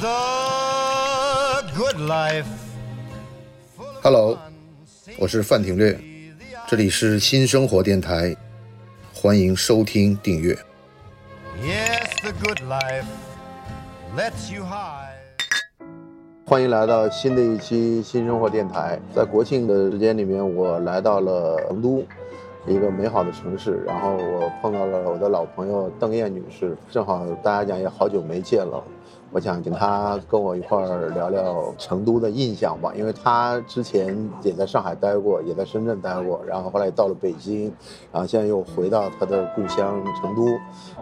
[0.00, 2.46] the good life.
[4.02, 4.38] Hello，
[5.18, 5.98] 我是范廷略，
[6.66, 8.34] 这里是新生活电台，
[9.12, 10.54] 欢迎收听订阅。
[11.62, 13.04] Yes, the good life
[14.16, 15.10] lets you hide.
[16.46, 18.98] 欢迎来到新的一期新生活电台。
[19.14, 22.02] 在国庆的时间里面，我来到了成都，
[22.66, 23.84] 一个美好的城市。
[23.86, 28.82] 然后我碰到了我的老朋友邓燕女士，正好大家讲也好久没见了。
[29.32, 37.72] 我想请他跟我一块儿聊聊成都的印象吧，因为他之前也在上海待过，也在深圳待过，然后后来也到了北京，
[38.10, 40.46] 然后现在又回到他的故乡成都。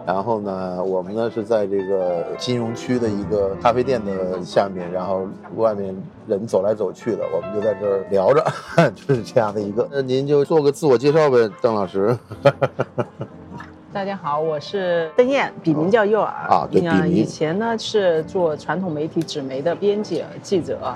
[0.05, 5.95] 然后呢，我们呢是在这个金融区的一个咖啡店的下面，然后外面
[6.27, 8.45] 人走来走去的，我们就在这儿聊着，
[8.93, 9.87] 就是这样的一个。
[9.91, 12.15] 那您就做个自我介绍呗，邓老师。
[13.91, 20.93] 大家好，我是邓燕，笔名叫诱儿啊对嗯笔名以前呢是做传统媒体纸媒的编辑记者，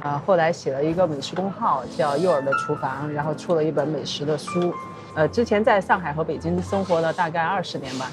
[0.00, 4.72] 啊，后来写了一个美食公号叫诱儿的厨房，然后出了一本美食的书。
[5.16, 8.08] 呃，之前在上海和北京生活了大概二十年吧，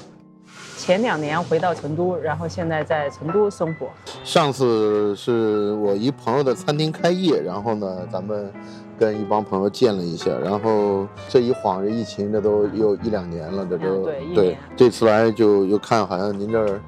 [0.76, 3.86] 前两年回到成都，然后现在在成都生活。
[4.24, 8.52] 上次是我一朋友的餐厅开业，然后呢，咱们
[8.98, 16.80] 跟一帮朋友见了一下，然后这一晃这疫情这都又一两年了，这都、啊对这次来就又看好像您这儿，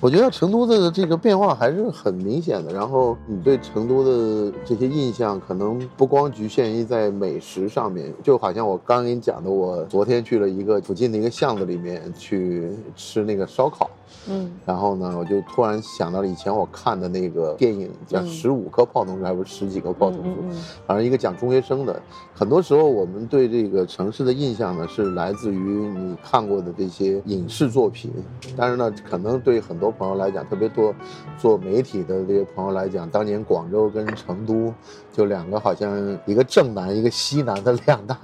[0.00, 2.72] 我觉得成都的这个变化还是很明显的。
[2.72, 13.90] 然后你对成都的这些印象，可能不光局限于在美食上面，就好像我刚给你讲的，我昨天去了一个附近的一个巷子里面去吃那个烧烤。
[14.28, 20.42] 嗯，然后呢，我就突然想到了以前我看的那个电影，叫《嗯十五颗炮筒树》还是十几颗炮筒树，
[20.86, 22.00] 反正一个讲中学生的。
[22.34, 28.10] 很多时候我们对这个城市的印象呢，是来自于你看过的这些影视作品。
[28.56, 30.94] 但是呢，可能对很多朋友来讲，特别多
[31.38, 34.72] 做媒体的这些朋友来讲，当年广州跟成都
[35.16, 38.16] 就两个好像一个正南一个西南的两大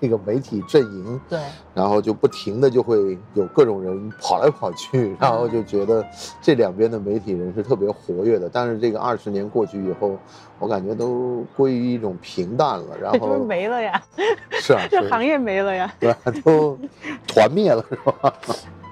[0.00, 1.20] 这个媒体阵营。
[1.28, 1.38] 对，
[1.74, 6.02] 然后就不停的就会有各种人跑来跑去，然后就觉得
[6.40, 8.48] 这两边的媒体人是特别活跃的。
[8.50, 10.16] 但是这个二十年过去以后，
[10.58, 12.96] 我感觉都归于一种平淡了。
[12.98, 14.02] 然 就是后没了呀，
[14.52, 15.92] 是啊， 这行业没了呀。
[16.00, 16.32] 对吧？
[16.42, 16.78] 都
[17.26, 18.32] 团灭了是吧？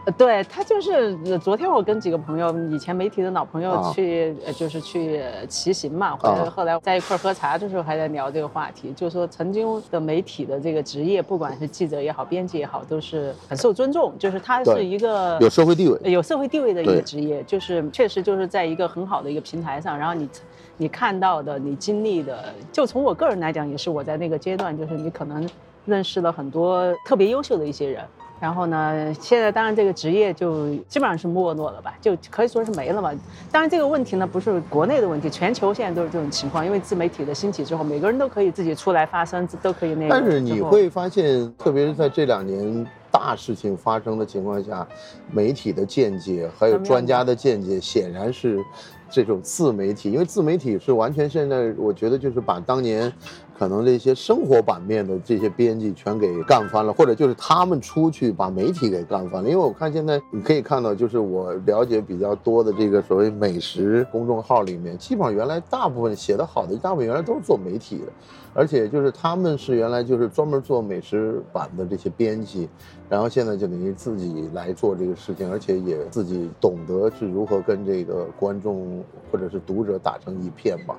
[0.07, 15.99] 呃对他就是呃昨天我跟几个朋友，以前媒体的老朋友啊去，呃就是去呃骑行嘛，回来啊后来在一块儿喝茶的时候还在聊这个话题，就说曾经的媒体的这个职业，不管是记者也好，编辑也好，都是很受尊重，就是他是一个有社会地位。
[16.05, 20.29] 有社会地位的一个职业，就是确实就是在一个很好的一个平台上，然后你
[20.77, 25.45] 你看到的、你经历的，就从我个人来讲，也是我在那个阶段，就是你可能
[25.85, 28.05] 认识了很多特别优秀的一些人。
[28.39, 33.11] 然后呢，现在当然这个职业就基本上是没落了吧，就可以说是没了嘛。
[33.51, 40.11] 当然这个问题呢不是国内的问题，全球现在都是这种情况，因为自媒体的兴起之后，每个人都可以自己出来发声，都可以那个。
[40.11, 44.87] 但是你会发现，特别是在这两年大事情发生的情况下，
[45.33, 48.63] 媒体的见解还有专家的见解，显然是
[49.09, 53.11] 这种自媒体，因为自媒体是完全现在我觉得就是把当年
[53.59, 59.49] 可能这些生活版面的这些编辑全给干翻了，或者就是他们出去把媒体给干翻了。
[59.49, 68.13] 因为我看现在你可以看到，就是我了解比较多的这个所谓美食公众号里面，基本上原来大部分写的好的，大部分原来都是做媒体的。
[68.57, 72.67] 而且就是他们是原来就是专门做美食版的这些编辑，
[73.07, 80.95] 然后现在就等于自己来做这个事情，而且也自己懂得是如何跟这个观众或者是读者打成一片嘛。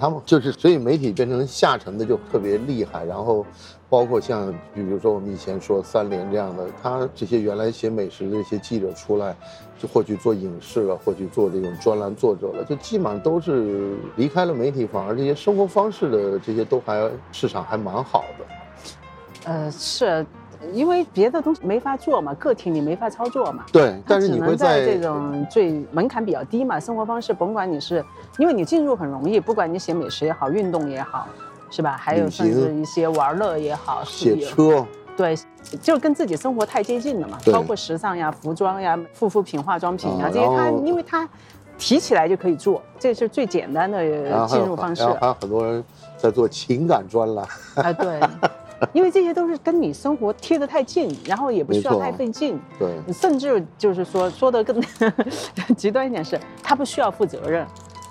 [0.00, 3.46] 他们就是所以媒体变成下沉的就特别厉害，然后
[3.88, 9.36] 包括像比如说我们以前说三联这样的，他这些原来写美食的这些记者出来，
[9.78, 19.50] 就或去做影视了，或去做这种专栏作者了，就基本上都是离开了媒体，反而这些生活方式的这些都还市场还蛮好的。
[19.50, 20.24] 呃是。
[20.72, 23.64] 因为别的东西没法做嘛，个体你没法操作嘛。
[23.72, 28.04] 对，但是你会在这种最门槛比较低嘛，生活方式，甭管你是，
[28.38, 31.28] 因为你进入很容易，不管你写美食也好，运动也好，
[31.76, 31.94] 是吧？
[32.00, 35.36] 还有旅甚至一些玩乐也好，写是车，对，
[35.82, 41.28] 就跟自己生活太接近了嘛，对包括时尚呀、服装呀、护肤品、化妆品呀、啊这些，它因为它
[41.76, 44.02] 提起来就可以做，这是最简单的
[44.48, 45.84] 进入方式然后还有很多人
[46.16, 48.18] 在做情感专栏，啊，对。
[48.92, 54.78] 因为这些都是跟你生活贴得太近，然后也不需要太费劲，对，甚至就是说说的更
[55.74, 57.66] 极端一点是，他不需要负责任，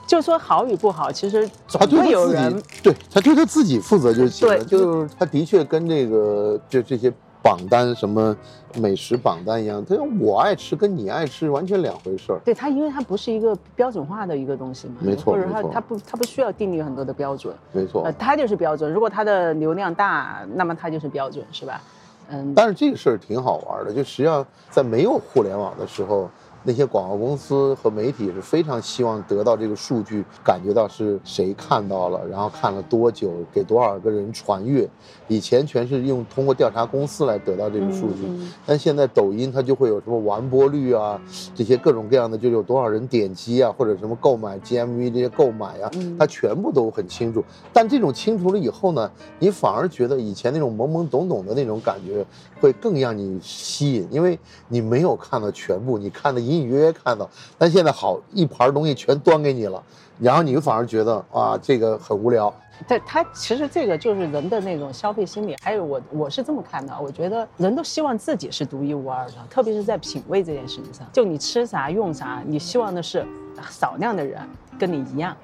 [0.08, 4.64] 就说好与不好，其实总会他自有人己，对他对他自己负责就行了。
[4.64, 7.12] 就是他的确跟这个就这些
[7.42, 8.36] 榜单什么
[8.76, 12.40] 美食榜单一样，他说我爱吃跟你爱吃完全两回事儿。
[12.46, 18.92] 对他，因为他不是一个标准化的一个东西嘛，没错或者它没错它不他不需要定立很多的标准，没错呃，，它就是标准。
[18.92, 21.82] 如果他的流量大，那么他就是标准，是吧？
[22.30, 26.28] 嗯，但是这个事儿挺好玩的，就实际上在没有互联网的时候，
[26.66, 34.90] 那些广告公司和媒体是非常希望得到这个数据，感觉到是谁看到了，然后看了多久，给多少个人传阅。
[35.28, 41.22] 以前全是用通过调查公司来得到这个数据，嗯嗯但现在抖音它就会有什么完播率啊，
[41.54, 47.44] 这些各种各样的，就有多少人点击啊，或者什么购买 GMV 这些购买啊，嗯它全部都很清楚。
[47.72, 52.26] 但这种清楚了以后呢，你反而觉得以前那种懵懵懂懂的那种感觉
[52.60, 54.38] 会更让你吸引，因为
[54.68, 57.30] 你没有看到全部，你看的隐隐约约看到。
[57.58, 59.82] 但现在好，一盘东西全端给你了，
[60.20, 62.54] 然后你反而觉得啊，这个很无聊。
[62.88, 73.26] 对他其实这个就是人的那种消费心理，还有我我是这么看的，我觉得人都希望自己是独一无二的，特别是在品味这件事情上，就你吃啥用啥，你希望的是
[73.70, 74.42] 少量的人
[74.78, 75.36] 跟你一样。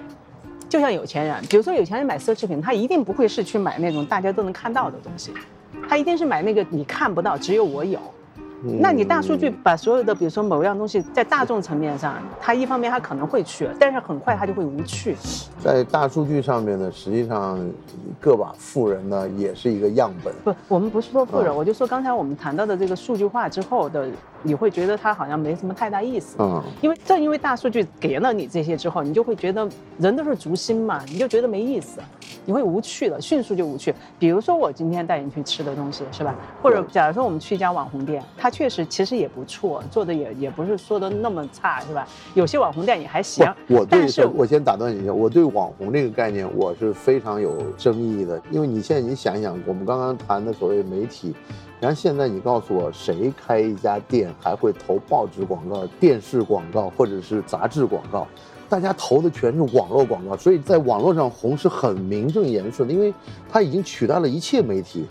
[0.67, 5.33] 就像有钱人，比如说有钱人买奢侈品，他一定不会是去买那种大家都能看到的东西，
[5.87, 7.99] 他一定是买那个你看不到，只有我有。
[8.63, 15.15] 那你大数据把所有的，比如说某样东西，在大众层面上，它一方面它可能会去，但是很快它就会无趣。
[15.59, 17.59] 在大数据上面呢，实际上
[18.19, 20.33] 个把富人呢也是一个样本。
[20.43, 24.07] 不，我们不是说富人，嗯我就说刚才我们谈到的这个数据化之后的，
[24.43, 26.35] 你会觉得它好像没什么太大意思。
[26.39, 29.67] 嗯，因为正因为大数据给了你这些之后，你就会觉得
[29.97, 31.99] 人都是逐心嘛，你就觉得没意思，
[32.45, 33.93] 你会无趣的，迅速就无趣。
[34.19, 36.35] 比如说我今天带你去吃的东西，是吧？
[36.61, 42.07] 或者假如说我们去一家网红店，它确实其实也不错，做的也也不是说的那么差，是吧？
[42.33, 43.45] 有些网红店也还行。
[43.67, 51.33] 我我对但是，我先打断你一下，我对网红这个概念我是非常有争议的，因为你现在你想一想，我们刚刚谈的所谓媒体，
[51.79, 58.27] 然后现在你告诉我，谁开一家店还会投报纸广告、电视广告或者是杂志广告？
[58.69, 63.13] 大家投的全是网络广告，所以在网络上红是很名正言顺的，因为
[63.49, 65.05] 它已经取代了一切媒体。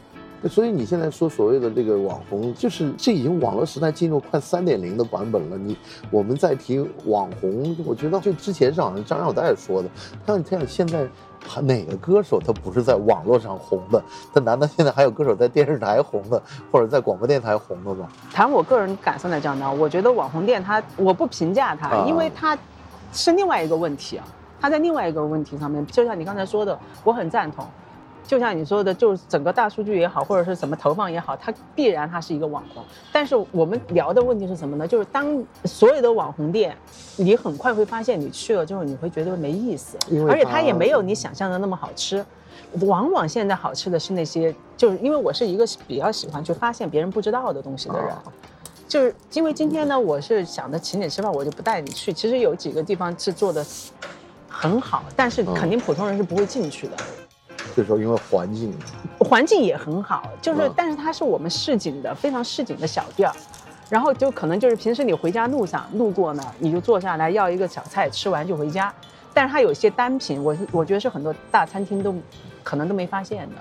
[0.49, 5.59] 所以你现在说所谓的这个网红，就是这已经网络时代进入快三点零的版本了。
[5.59, 5.77] 你
[6.11, 9.89] 我们在提网红，我觉得就之前是好像张耀代说的，
[10.27, 11.07] 他你看现在
[11.63, 14.03] 哪个歌手他不是在网络上红的？
[14.33, 18.09] 他难道现在还有歌手在电视台红的，或者在广播电台红的吗？
[18.33, 22.57] 谈我个人感受来讲呢，我觉得网红店它我不评价它，啊因为它
[23.13, 24.25] 是另外一个问题啊。
[24.63, 27.65] 它在另外一个问题上面，就像你刚才说的，我很赞同。
[28.31, 32.81] 就像你说的，就是整个大数据也好，或者是什么投放也好，它必然它是一个网红。
[33.11, 34.87] 但是我们聊的问题是什么呢？
[34.87, 36.77] 就是当所有的网红店，
[37.17, 39.99] 你很快会发现，你去了之后，你会觉得没意思
[40.29, 42.25] 而且它它也没有你想象的那么好吃。
[42.82, 48.11] 往往现在好吃的是那些，就是因为我是一个比较喜欢去发现别人不知道的东西的人。
[48.11, 48.23] 啊
[48.87, 52.12] 就是因为今天呢，我是想着请你吃饭，我就不带你去。
[52.12, 53.67] 其实有几个地方是做的
[54.49, 56.97] 很好，但是肯定普通人是不会进去的。
[57.75, 58.73] 这时候因为环境，
[59.19, 63.35] 环境也很好，就是、嗯但是它是我们市井的非常市井的小店儿，
[63.89, 68.93] 然后就可能就是平时你回家路上路过呢，你就坐下来要一个小菜，吃完就回家。
[69.33, 72.15] 但是它有一些单品，我我觉得是很多大餐厅都
[72.65, 73.57] 可能都没发现的。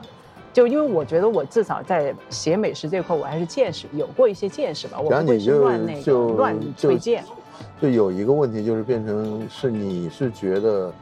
[0.51, 7.23] 就因为我觉得我至少在写美食这块，我还是见识有过一些见识吧，我不会是然后你就乱那个乱推荐。
[7.79, 10.93] 就有一个问题，就是变成是你是觉得，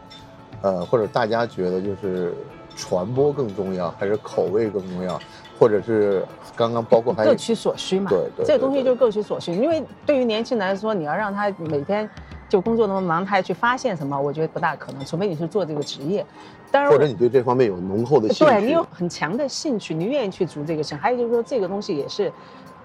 [0.61, 2.35] 呃，或者大家觉得就是
[2.77, 5.19] 传播更重要，还是口味更重要，
[5.59, 6.23] 或者是
[6.55, 8.09] 刚刚包括还有各取所需嘛。
[8.09, 9.51] 对对这个东西就是各取所需。
[9.51, 12.07] 因为对于年轻人来说，你要让他每天
[12.47, 16.23] 就工作那么忙，他还去发现什么，我觉得不大可能，除非你是做这个职业。
[16.69, 20.93] 当然，或者你对这方面有浓厚的兴趣，对你有很强的兴趣，你愿意去做这个事。
[20.93, 22.31] 还有就是说，这个东西也是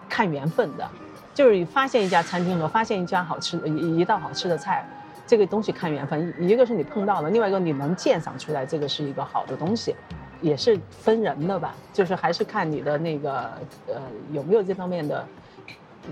[0.08, 0.88] 看缘分的，
[1.34, 4.88] 就是你发现一家餐厅和发现一家好吃的一一道好吃的菜。
[5.32, 9.94] 这个东西看缘分，一个是你碰到了，另外一个你能鉴赏出来这个是一个好的东西，
[10.42, 13.50] 也是分人的吧，就是还是看你的那个
[13.86, 13.94] 呃
[14.30, 15.26] 有没有这方面的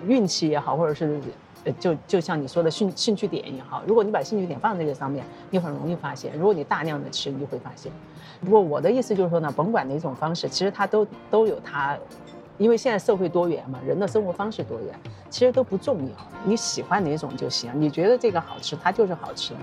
[0.07, 1.21] 运气也好，或者是
[1.79, 7.93] 就就像你说的兴兴趣点也好，如果你把兴趣点放在这个上面，你很容易发现；如果你大量的吃，你就会发现。
[8.41, 11.95] 不过我的意思就是说呢，甭管哪种方式，其实它都都有它，
[12.61, 14.95] 因为现在社会多元嘛，人的生活方式多元，
[15.31, 16.12] 其实都不重要，
[16.45, 17.71] 你喜欢哪种就行。
[17.75, 19.61] 你觉得这个好吃，它就是好吃的，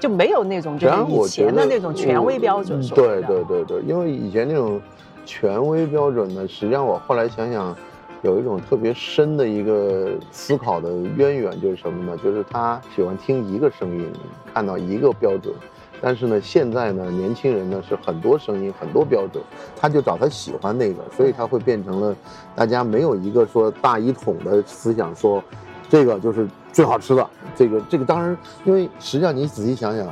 [0.00, 3.22] 就没有那种就是以前的那种权威标准嗯对。
[3.24, 4.80] 对对对，因为以前那种
[5.26, 7.76] 权威标准呢，实际上我后来想想，
[8.22, 12.18] 有一种特别深的一个思考的渊源，就是什么呢？
[12.24, 14.10] 就是他喜欢听一个声音，
[14.54, 15.54] 看到一个标准，
[16.00, 19.42] 但是呢，现在呢，年轻人呢是很多声音、很多标准，
[19.76, 22.14] 他就找他喜欢那个，所以他会变成了
[22.54, 25.42] 大家没有一个说大一统的思想，说
[25.88, 27.26] 这个就是最好吃的。
[27.56, 30.06] 这个这个当然，因为实际上你仔细想想，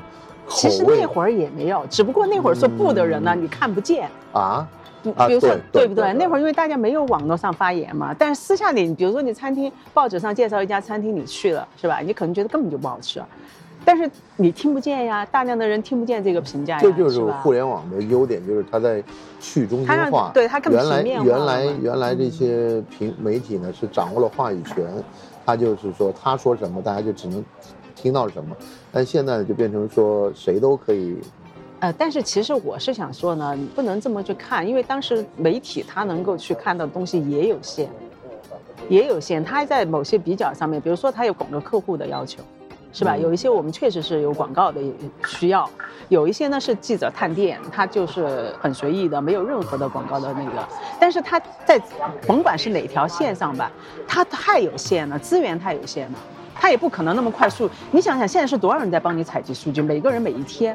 [0.49, 4.09] 其实那会儿也没有，只不过那会儿说不的人呢，你看不见。
[4.33, 4.66] 啊，
[5.02, 6.05] 比如说，对对不对？
[6.05, 12.00] 对那会儿因为大家没有网络上发言嘛，但是私下里，比如说你餐厅报纸上介绍一家餐厅，你去了是吧？
[12.00, 13.23] 你可能觉得根本就不好吃，
[13.87, 19.00] 但是你听不见呀，大量的人听不见这个评价呀，这就是互联网的优点，就是它在
[19.40, 20.33] 去中心它化让。
[20.33, 24.85] 对它更原来平面化原来原来这些平媒体呢是掌握了话语权，
[25.47, 27.43] 他就是说他说什么，大家就只能
[27.95, 28.57] 听到什么。
[28.90, 31.16] 但现在呢，就变成说谁都可以
[31.78, 37.88] 呃，但是其实我是想说呢，你不能这么去看，因为当时媒体它能够去看到的东西也有限，
[38.88, 39.45] 也有限。
[39.45, 42.43] 它在某些比较上面，比如说它有广告客户的要求，
[42.97, 43.15] 是吧？
[43.15, 44.81] 嗯有一些我们确实是有广告的
[45.26, 45.69] 需要，
[46.09, 50.67] 有一些呢是记者探店，他就是很随意的，没有任何的广告的那个。
[50.99, 51.79] 但是它在
[52.26, 53.71] 甭管是哪条线上吧，
[54.09, 56.19] 它太有限了，资源太有限了。
[56.55, 57.69] 它也不可能那么快速。
[57.91, 59.83] 你想想，现在是多少人在帮你采集数据？
[59.83, 60.75] 每个人每一天，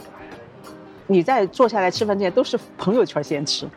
[1.08, 3.68] 你在坐下来吃饭之前都是朋友圈先吃，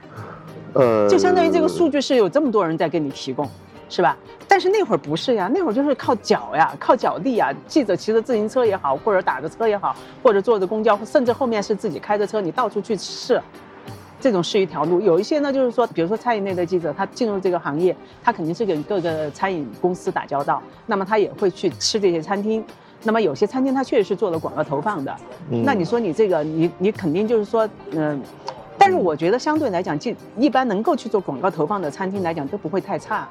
[0.75, 3.49] 呃，就相当于这个数据是有这么多人在给你提供，
[3.89, 4.17] 是吧？
[4.47, 7.53] 但是那会儿不是呀，那会儿就是靠脚呀，靠脚力呀。
[7.67, 13.41] 记者骑着自行车也好，或者打着车也好，或者坐着公交，甚至后面是自己开着车，你到处去试。
[14.21, 22.65] 这种是一条路，有一些呢，就是说，比如说餐饮类的记者，他进入这个行业，他肯定是跟各个餐饮公司打交道，那么他也会去吃这些餐厅。
[23.03, 25.15] 那么有些餐厅他确实是做了广告投放的，
[25.51, 28.19] 嗯那你说你这个，你你肯定就是说，嗯、
[28.79, 33.29] 但是我觉得相对来讲，就一般能够去做广告投放的餐厅来讲都不会太差，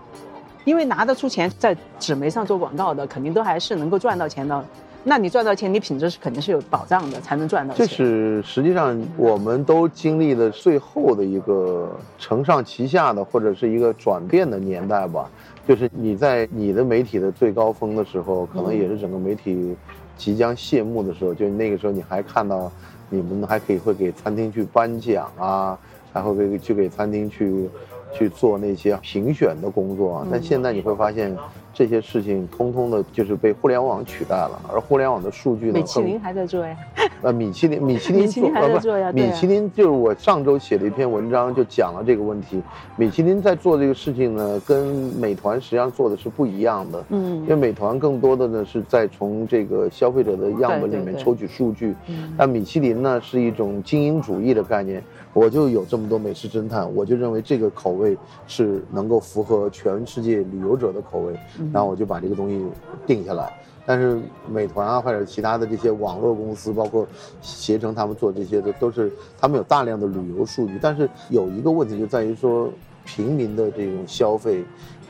[0.66, 4.64] 因为拿得出钱在纸媒上做广告的，肯定都还是能够赚到钱的。
[5.06, 7.86] 那你赚到钱，你品质是肯定是有保障的，才能赚到钱。
[7.86, 15.30] 这是实际上我们都经历了最后的一个承上启下的，或者是一个转变的年代吧。
[15.68, 19.76] 就是你在你的媒体的最高峰的时候，可能也是整个媒体
[20.16, 22.72] 即将谢幕的时候，就那个时候你还看到
[23.10, 25.78] 你们还可以会给餐厅去颁奖啊，
[26.14, 27.70] 还会给去给餐厅去
[28.14, 30.28] 去做那些评选的工作啊。
[30.32, 31.36] 但现在你会发现。
[31.76, 36.78] 这些事情通通的就是被互联网取代了，而互联网的数据呢，更米其林还在做呀。
[37.24, 42.62] 呃，米其林，米其林做还在做呀啊米其林就是我上周写了一篇文章，就讲了这个问题。
[42.96, 44.86] 米其林在做这个事情呢，跟
[45.20, 47.04] 美团实际上做的是不一样的。
[47.10, 55.02] 嗯因为美团更多的呢是在从这个消费者的样本里面抽取数据，嗯但米其林呢是一种精英主义的概念。
[55.34, 62.64] 我就有这么多美食侦探，我就认为这个口味是能够符合全世界旅游者的口味，嗯然后我就把这个东西
[63.06, 63.52] 定下来。
[63.86, 64.18] 但是
[64.50, 67.06] 美团啊，或者其他的这些网络公司，包括
[67.42, 70.80] 携程他们做这些的，都是他们有大量的旅游数据。
[70.82, 72.70] 但是有一个问题就在于说，
[73.04, 74.64] 平民的这种消费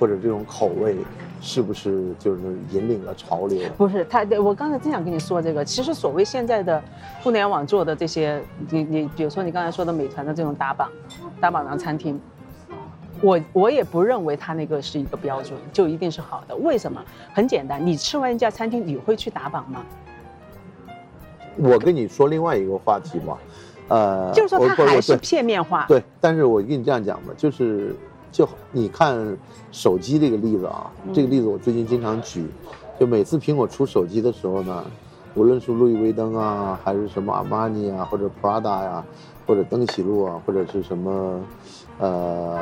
[0.03, 0.98] 或者这种口味，
[1.39, 2.41] 是不是就是
[2.72, 3.69] 引领了潮流？
[3.77, 5.63] 不是他，对我刚才正想跟你说这个。
[5.63, 6.83] 其实所谓现在的
[7.22, 10.89] 互联网做的这些，你你比如说你刚才说的美团的这种打榜，
[11.39, 12.19] 打榜上餐厅，
[13.22, 16.55] 我我也不认为它那个是一个标准，就一定是好的。
[16.57, 17.01] 为什么？
[17.33, 19.86] 很简单，你吃完一家餐厅，你会去打榜吗？
[21.55, 23.38] 我跟你说另外一个话题嘛，
[23.88, 25.86] 呃，就是说它还是片面化。
[25.88, 27.95] 对，但是我跟你这样讲吧，就是
[28.33, 29.37] 就你看
[29.71, 32.47] 手机这个例子啊，这个例子我最近经常举，
[32.99, 34.83] 就每次苹果出手机的时候呢，
[35.35, 39.05] 无论是路易威登啊，还是什么阿玛尼啊，或者 Prada 呀、
[39.45, 41.39] 或者登喜路啊，或者是什么，
[41.99, 42.59] 呃，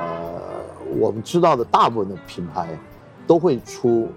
[0.99, 2.77] 我们知道的大部分的品牌
[3.25, 4.09] 都会出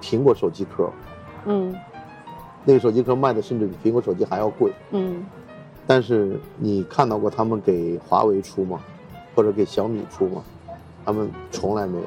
[0.00, 0.88] 苹果手机壳，
[1.44, 1.74] 嗯
[2.64, 4.72] 那个手机壳卖的甚至比苹果手机还要贵。
[4.92, 5.26] 嗯，
[5.88, 8.78] 但是你看到过他们给华为出吗？
[9.34, 10.42] 或者给小米出吗？
[11.10, 12.04] 他们从来没有。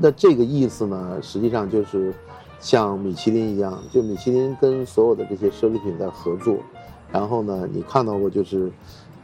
[0.00, 2.14] 那这个意思呢，实际上就是
[2.60, 6.58] 像米其林一样，就米其林跟所有的这些奢侈品在合作，
[7.10, 8.70] 然后呢，你看到过就是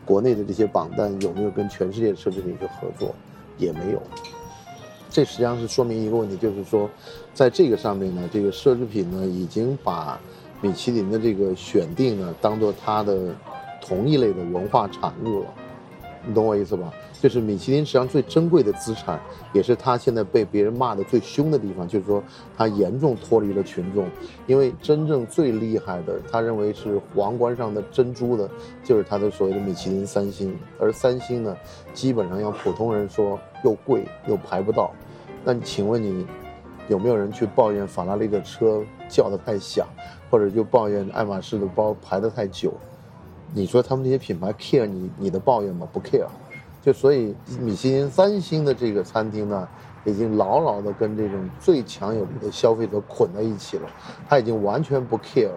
[0.05, 3.15] 国内的这些榜单有没有跟全世界的奢侈品去合作？
[3.59, 4.03] 也没有。
[5.09, 6.91] 这实际上是说明一个问题，就是说，
[7.33, 10.19] 在这个上面呢，这个奢侈品呢已经把
[10.61, 13.33] 米其林的这个选定呢当做它的
[13.81, 15.47] 同一类的文化产物了，
[16.27, 16.93] 你懂我意思吧？
[17.21, 19.21] 就是米其林实际上最珍贵的资产，
[19.53, 22.23] 也是它现在被别人骂的最凶的地方，就是说
[22.57, 24.09] 它严重脱离了群众，
[24.47, 28.49] 因为真正最厉害的，他认为是皇冠上的珍珠的，
[28.83, 31.55] 就是它的所谓的米其林三星，而三星呢，
[31.93, 34.91] 基本上让普通人说又贵又排不到。
[35.45, 36.27] 那请问你，
[36.89, 39.87] 有没有人去抱怨法拉利的车叫得太响，
[40.31, 42.73] 或者就抱怨爱马仕的包排得太久？
[43.53, 45.87] 你说他们这些品牌 care 你你的抱怨吗？
[45.93, 46.27] 不 care。
[46.83, 49.69] 就所以米其林三星的这个餐厅呢，
[50.05, 53.89] 已经牢牢的跟这种最强有力的消费者捆在一起了，
[54.29, 55.51] 他已经完全不 care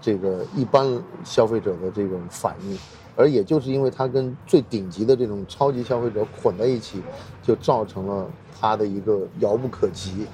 [0.00, 0.86] 这个一般
[1.24, 2.78] 消费者的这种反应，
[3.16, 7.02] 而也就是因为它跟最顶级的这种超级消费者捆在一起，
[7.42, 8.26] 就造成了
[8.60, 10.26] 它的一个遥不可及，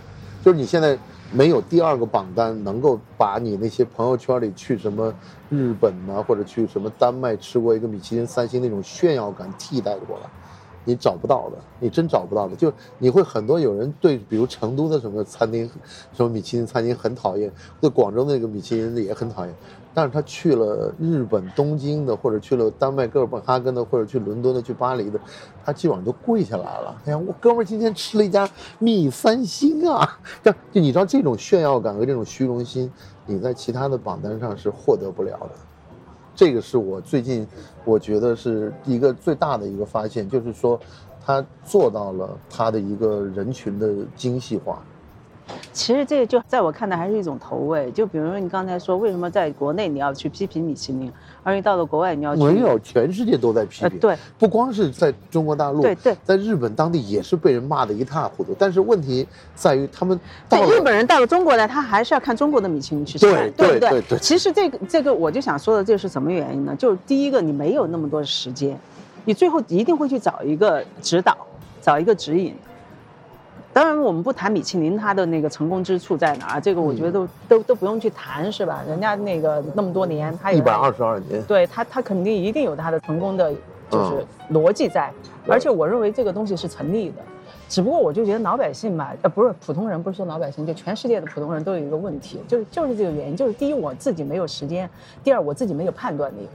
[0.43, 0.99] 就是你现在
[1.33, 5.13] 没有第二个榜单能够把你那些朋友圈里去什么
[5.49, 10.31] 日本呐、或者去什么丹麦吃过一个米其林三星那种炫耀感替代过来。
[10.85, 12.57] 你找不到的，你真找不到的。
[12.57, 15.69] 就你会很多有人对，比如成都的什么餐厅，
[16.13, 19.55] 什么米其林餐厅很讨厌，对广州那个米其林的也很讨厌。
[19.93, 25.19] 但是他去了日本东京的，或者去了丹麦哥本哈根的，或者去伦敦的、去巴黎的，
[25.65, 27.03] 他基本上都跪下来了。
[27.07, 30.19] 哎呀，我哥们儿今天吃了一家米三星啊！
[30.45, 32.91] 这就你知道这种炫耀感和这种虚荣心，
[33.27, 35.51] 你在其他的榜单上是获得不了的。
[36.41, 37.47] 这个是我最近
[37.85, 40.81] 我觉得是一个最大的一个发现，就是说，
[41.23, 44.83] 他做到了他的一个人群的精细化。
[45.73, 47.91] 其实这个就在我看来还是一种投喂。
[47.91, 51.11] 就比如说你刚才说，为什么在国内你要去批评米其林，
[51.43, 53.91] 而你到了国外你要去没有，全世界都在批评。
[53.91, 58.55] 呃对，不光是在中国大陆，对对在日本当地也是被人骂得一塌糊涂。
[58.59, 60.19] 但是问题在于他们
[60.51, 63.81] 日本人到了中国来，他还是要看中国的米其林去吃饭，对不对？
[63.81, 66.75] 对对对其实这个这个，我就想说的，这是什么原因呢？
[66.77, 68.79] 就是第一个，你没有那么多时间，
[69.25, 71.37] 你最后一定会去找一个指导，
[71.81, 72.55] 找一个指引。
[73.73, 78.83] 当然，我们不谈米其林它的那个成功之处在哪儿，这个我觉得都、都都不用去谈，是吧？
[78.89, 83.53] 人家那个那么多年，他也一百二十二年， 对他，他肯定一定有他的成功的，
[83.89, 85.13] 就是逻辑在，
[85.45, 87.17] 对而且我认为这个东西是成立的。
[87.69, 94.91] 只不过我就觉得老百姓吧，呃，不是普通人，不是说老百姓，就全世界的普通人都有一个问题，就是就是这个原因，就是第一我自己没有时间，
[95.23, 96.49] 第二我自己没有判断力。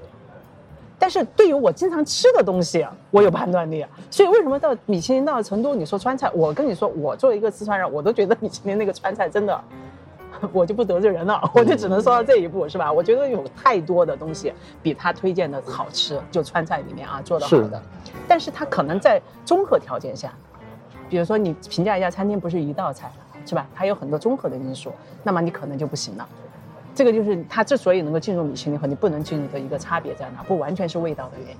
[1.06, 3.88] 但是对于我经常吃的东西，我有判断力啊。
[4.10, 9.64] 所以为什么到米其林到了成都，你说川菜，我跟你说，我作为一个四川人，我都觉得米其林那个川菜真的，
[10.52, 12.92] 我就不得罪人了，我就只能说到这一步，是吧？
[12.92, 14.52] 我觉得有太多的东西
[14.82, 17.80] 比他推荐的好吃，就川菜里面啊做的好的，
[18.28, 20.34] 但是他可能在综合条件下，
[21.08, 23.12] 比如说你评价一家餐厅不是一道菜，
[23.46, 23.68] 是吧？
[23.76, 26.28] 它有很多综合的因素，那么你可能就不行了。
[26.96, 31.58] 这个就是它之所以能够进入米其林和你不能进入的一个差别在哪，不完全是味道的原因。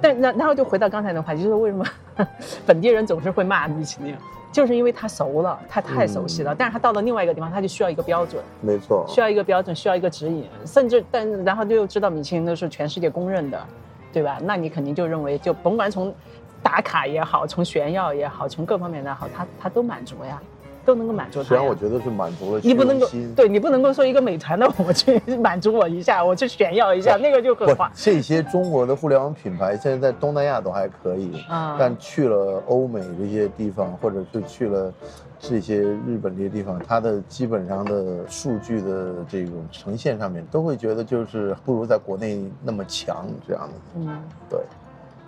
[0.00, 1.84] 但然然后就回到刚才的话题，就是为什么
[2.66, 4.14] 本地人总是会骂米其林，
[4.52, 8.42] 就是因为他熟了，他太熟悉了，但是他到了另外一个地方，他就需要一个标准。
[8.60, 13.66] 没错，需要一个标准，需要一个指引，甚至但然后就又知道米其林都是全世界公认的，
[14.12, 14.38] 对吧？
[14.42, 16.14] 那你肯定就认为，就甭管从
[16.62, 20.42] 打卡也好，从炫耀也好，从各方面也好，它它都满足呀，
[20.86, 21.60] 都能够满足实际它呀。
[21.60, 27.90] 上我觉得是满足了你不能够对你不能够说一个美团的我去满足我一下，我去炫耀一下，那个就很不花，。
[27.94, 34.92] 这些中国的互联网品牌现在在东南亚都还可以，啊但去了欧美这些地方，或者是去了
[35.38, 43.74] 这些日本这些地方，它的基本上的数据的这种呈现上面，都会觉得就是不如在国内那么强这样的。
[43.96, 44.60] 嗯，对，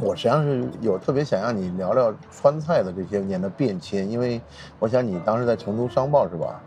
[0.00, 4.40] 我实际上是有特别想让你聊聊川菜的这些年的变迁，因为
[4.78, 6.62] 我想你当时在成都商报是吧？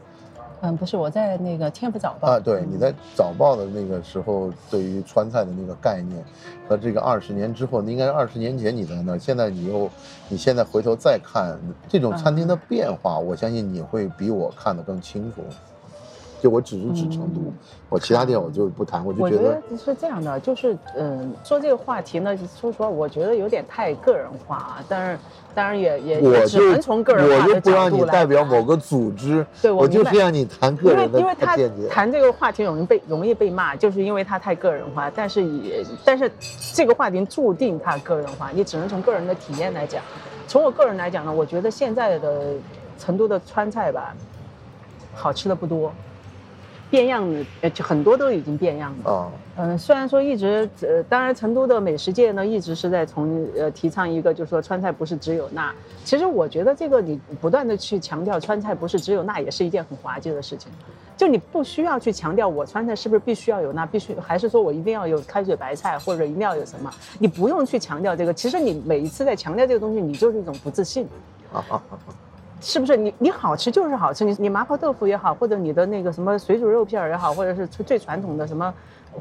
[0.63, 6.24] 嗯，不是我在那个天府早报啊，对，你在早报的那个时候，对于川菜的那个概念，
[6.67, 9.89] 和这个二十年之后，应该是二十年前你在那，现在你又，
[10.30, 11.58] 你现在回头再看
[11.89, 15.41] 这种餐厅的变化，我相信你会比我看得更清楚。
[16.41, 17.54] 就我只是指成都，嗯
[17.88, 24.84] 我其他地方我就不谈，我就我觉觉得得是这样的，就是嗯，说这个话题呢，说实话，我觉得有点太个人化啊。
[24.88, 25.19] 当然，
[25.54, 31.58] 当然也也我只能从个人化的我就不让你代表某个组织，对我我就是让你谈个因为人的因为他。
[31.89, 35.12] 谈这个话题容易被容易被骂，就是因为他太个人化。
[35.13, 36.32] 但是也但是
[36.73, 40.01] 这个话题注定他个人化，你只能从个人的体验来讲。
[40.47, 42.54] 从我个人来讲呢，我觉得现在的
[42.97, 44.15] 成都的川菜吧，
[45.13, 45.91] 好吃的不多，
[46.91, 49.12] 变样的呃就很多都已经变样了。
[49.12, 55.73] 啊，嗯，虽然说一直呃，当然成都的美食界呢，一直是在从呃提倡一个，就是说川菜不是只有辣。
[56.04, 60.69] 其实我觉得这个你不断的去强调川菜不是只有辣，也是一件很滑稽的事情。
[61.15, 66.91] 就你不需要去强调我川菜是不是必须要有辣，必须还是说我一定要有开水白菜或者一定要有什么？
[67.19, 68.34] 你不用去强调这个。
[68.34, 71.08] 其实你每一次在强调这个东西，你就是一种不自信。
[71.54, 71.82] 啊 啊
[72.62, 78.74] 是不是你你好吃就是好吃，你你麻婆豆腐也好，或者你的那个什么水煮肉片也好，或者是最最传统的什么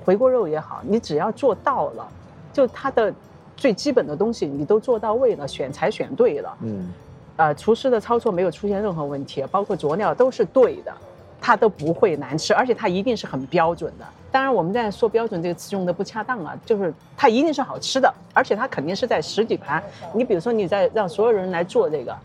[0.05, 2.07] 回锅肉也好，你只要做到了，
[2.53, 3.13] 就它的
[3.57, 6.93] 最基本的东西你都做到位了，选材选对了，嗯，
[7.37, 10.93] 呃，厨师的操作没有出现任何问题，包括佐料都是对的，
[11.41, 14.05] 它都不会难吃，而且它一定是很标准的。
[14.31, 19.83] 当然，我们在说标准这个词用的不恰当啊，就是它一定是好吃的，而且它肯定是在十几盘。
[20.13, 22.17] 你比如说，你在让所有人来做这个，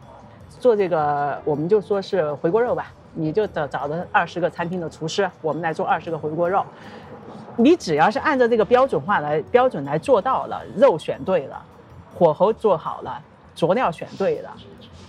[0.60, 6.64] 做这个，我们就说是回锅肉吧，你就找找的二十个餐厅的厨师，我们来做二十个回锅肉。
[7.58, 11.62] 你只要是按照这个标准化来标准来做到了，肉选对了，
[12.14, 13.22] 火候做好了，
[13.54, 14.50] 佐料选对了。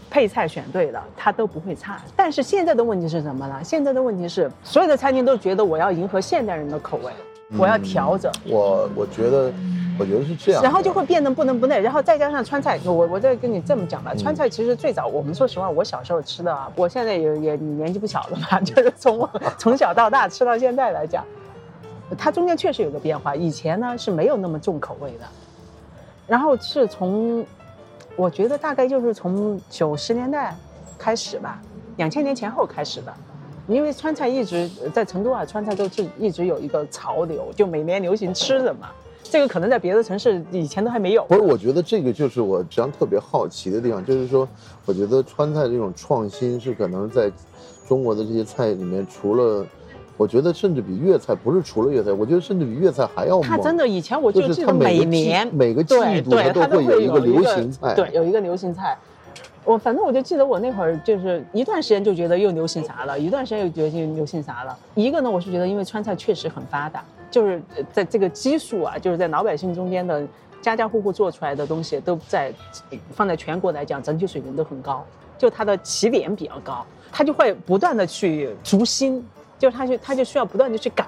[0.08, 2.00] 配菜选对了，它都不会差。
[2.14, 3.60] 但是现在的问题是什么呢？
[3.62, 7.12] 现在的问题是，所有的餐厅都觉得我要迎合现代人的口味，
[7.58, 8.32] 我要调整。
[8.48, 9.52] 我我觉得，
[9.98, 10.62] 我觉得是这样。
[10.62, 19.28] 然后就会变得不能不嫩，然后再加上川菜，我我再跟你这么讲吧，川菜其实最早我们说实话，我小时候吃的啊，我现在也也年纪不小了嘛， 就是从
[19.58, 21.24] 从小到大吃到现在来讲，
[22.16, 23.34] 它中间确实有个变化。
[23.34, 25.26] 以前呢是没有那么重口味的，
[26.26, 27.44] 然后是从。
[28.18, 30.56] 我觉得大概就是从九十年代
[30.96, 31.60] 开始吧，
[31.98, 33.12] 两千年前后开始的，
[33.68, 38.88] 因为川菜一直在成都啊，川菜都是一直有一个潮流，就每年流行吃什么，
[39.30, 41.24] 这个可能在别的城市以前都还没有。
[41.24, 44.48] 不是，我觉得这个就是我实际上特别好奇的地方，就是说，
[44.84, 47.30] 我觉得川菜这种创新是可能在
[47.88, 49.66] 中国的这些菜里面，除了。
[50.18, 53.42] 我觉得甚至比粤菜不是除了粤菜，我觉得甚至比粤菜还要猛。
[53.42, 58.96] 它真的以前我就记得每年每个季度它都会有一个流行菜，对，有一个流行菜。
[59.62, 64.74] 我反正我就记得我那会儿就是一段时间就觉得又流行啥了，一段时间又觉得又流行啥了。
[64.94, 67.04] 一个呢，我是觉得因为川菜确实很发达，
[67.36, 70.26] 就是在这个基数啊，就是在老百姓中间的
[70.62, 72.50] 家家户户做出来的东西都在
[73.10, 75.04] 放在全国来讲整体水平都很高，
[75.36, 79.22] 就它的起点比较高，它就会不断的去逐新。
[79.58, 81.06] 就它就它就需要不断的去改，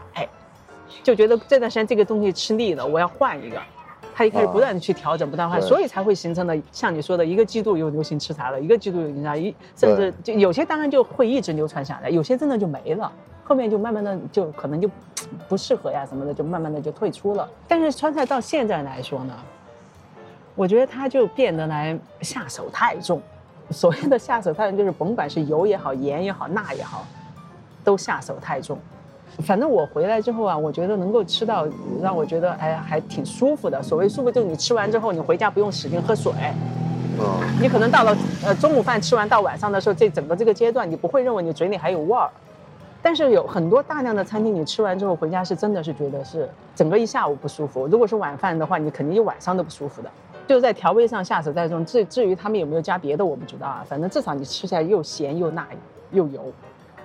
[1.03, 3.59] 就觉得这段时间这个东西吃腻了，我要换一个，
[4.15, 13.11] 他一开始不断的去调整，不断换，所以才会形成的像你说的一个季度又流行吃啥了，一个季度有流行啥，一甚至就有些当然就会一直流传下来，有些真的就没了，
[13.49, 14.91] 后面就慢慢的就可能就
[15.49, 17.49] 不适合呀什么的，就慢慢的就退出了。
[17.67, 19.35] 但是川菜到现在来说呢，
[20.55, 23.23] 我觉得它就变得来下手太重，
[23.71, 27.07] 所谓的下手太重就是甭管是油也好，盐也好，钠也好。
[27.85, 28.79] 都下手太重，
[29.39, 31.67] 反正我回来之后啊，我觉得能够吃到
[32.03, 33.83] 让我觉得哎还挺舒服的。
[33.83, 36.31] 所谓舒服，就是你吃完之后，你回家不用使劲喝水。
[37.19, 37.25] 嗯。
[37.59, 42.29] 你可能到了呃中午饭吃完到晚上的时候，这整个这个阶段，你不会认为你嘴里还有味儿。
[43.09, 47.87] 但是有很多大量的餐厅，你吃完之后回家是真的是觉得是整个一下午不舒服。
[47.87, 50.11] 如果是晚饭的话，你肯定一晚上都不舒服的。
[50.47, 51.83] 就是在调味上下手太重。
[51.87, 53.83] 至至于他们有没有加别的，我不知道啊。
[53.89, 55.67] 反正至少你吃起来又咸又辣
[56.11, 56.53] 又油。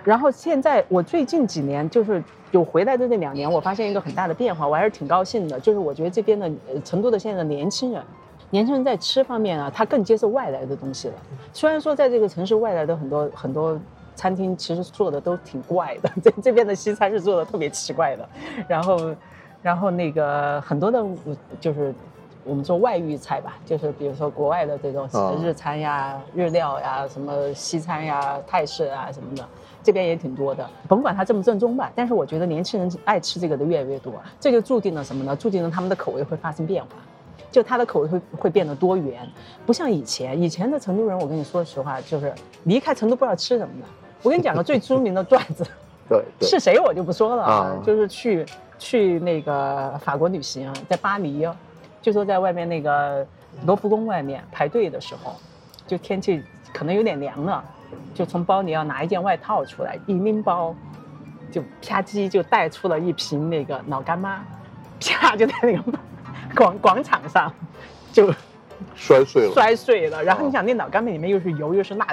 [0.04, 5.58] 然后现在我最近几年就是有回来的那两年，我发现一个很大的变化，我还是挺高兴的。
[5.58, 6.52] 就是我觉得这边的
[6.84, 8.04] 成都的现在的年轻人，
[8.50, 11.14] 年轻人在吃方面啊，他更接受外来的东西了。
[11.54, 13.80] 虽然说在这个城市外来的很多很多
[14.16, 18.28] 餐厅其实做的都挺怪的， 这这边的西餐是做的特别奇怪的。
[18.68, 19.16] 然后，
[19.62, 21.04] 然后那个很多的，
[21.60, 21.94] 就是
[22.44, 25.08] 我们说外域菜吧，就是比如说国外的这种
[25.42, 29.48] 日餐呀、日料呀、什么西餐呀、泰式啊什么的。
[29.86, 35.36] 这边也挺多的，甭管它正不正宗吧，但是我觉得年轻人爱吃这个的越来越多，这就注定了什么呢？
[35.36, 36.92] 注定了他们的口味会发生变化，
[37.52, 39.28] 就他的口味会会变得多元，
[39.66, 43.88] 不像以前，以前的成都人，我跟你说实话，就是离开成都不知道吃什么的。
[44.24, 45.64] 我跟你讲个最著名的段子，
[46.10, 48.46] 对，是谁我就不说了啊，就是去
[48.80, 51.48] 去那个法国旅行，在巴黎，
[52.02, 53.26] 就说在外面那个
[53.66, 55.36] 罗浮宫外面排队的时候，
[55.86, 56.42] 就天气
[56.74, 57.64] 可能有点凉了。
[58.14, 60.74] 就从包里要拿一件外套出来，一拎包，
[61.52, 64.44] 就啪叽就带出了一瓶那个老干妈，
[65.00, 65.84] 啪就在那个
[66.56, 67.54] 广广场上
[68.12, 68.34] 就
[68.96, 70.24] 摔碎了，摔碎了。
[70.24, 72.08] 然后你想那脑干面里面又是油又是辣，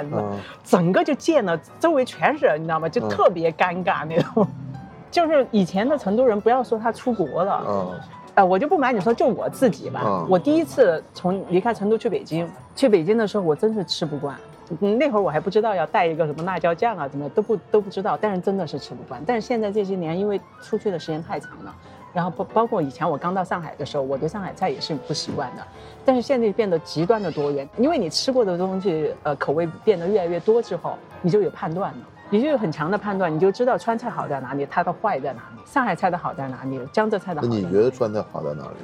[0.63, 2.87] 整个就溅了，周围全是人，你知道吗？
[2.89, 4.47] 就特别尴尬那种。
[5.11, 7.91] 就是以前的成都人，不要说他出国了，
[8.35, 14.35] 呃，我就不瞒你说，就我自己吧，我第一次从离开成都去北京，去北京的时候，我真是吃不惯。
[14.79, 18.17] 嗯，那会儿我还不知道要带一个什么辣椒酱啊，怎么都不都不知道。
[18.21, 19.21] 但是真的是吃不惯。
[19.27, 21.75] 但是现在这些年，因为出去的时间太长了，
[22.13, 25.63] 然后包包括以前我刚到上海的时候，我对上海菜也是不习惯的。
[26.03, 37.47] 但是现在变得极端的多元，因为你吃过的东西，呃，口味变得越来越多之后，你就有判断了，你就有很强的判断，你就知道川菜好在哪里，它的坏在哪里，上海菜的好在哪里，江浙菜的好。
[37.47, 38.77] 你觉得川菜好在哪里？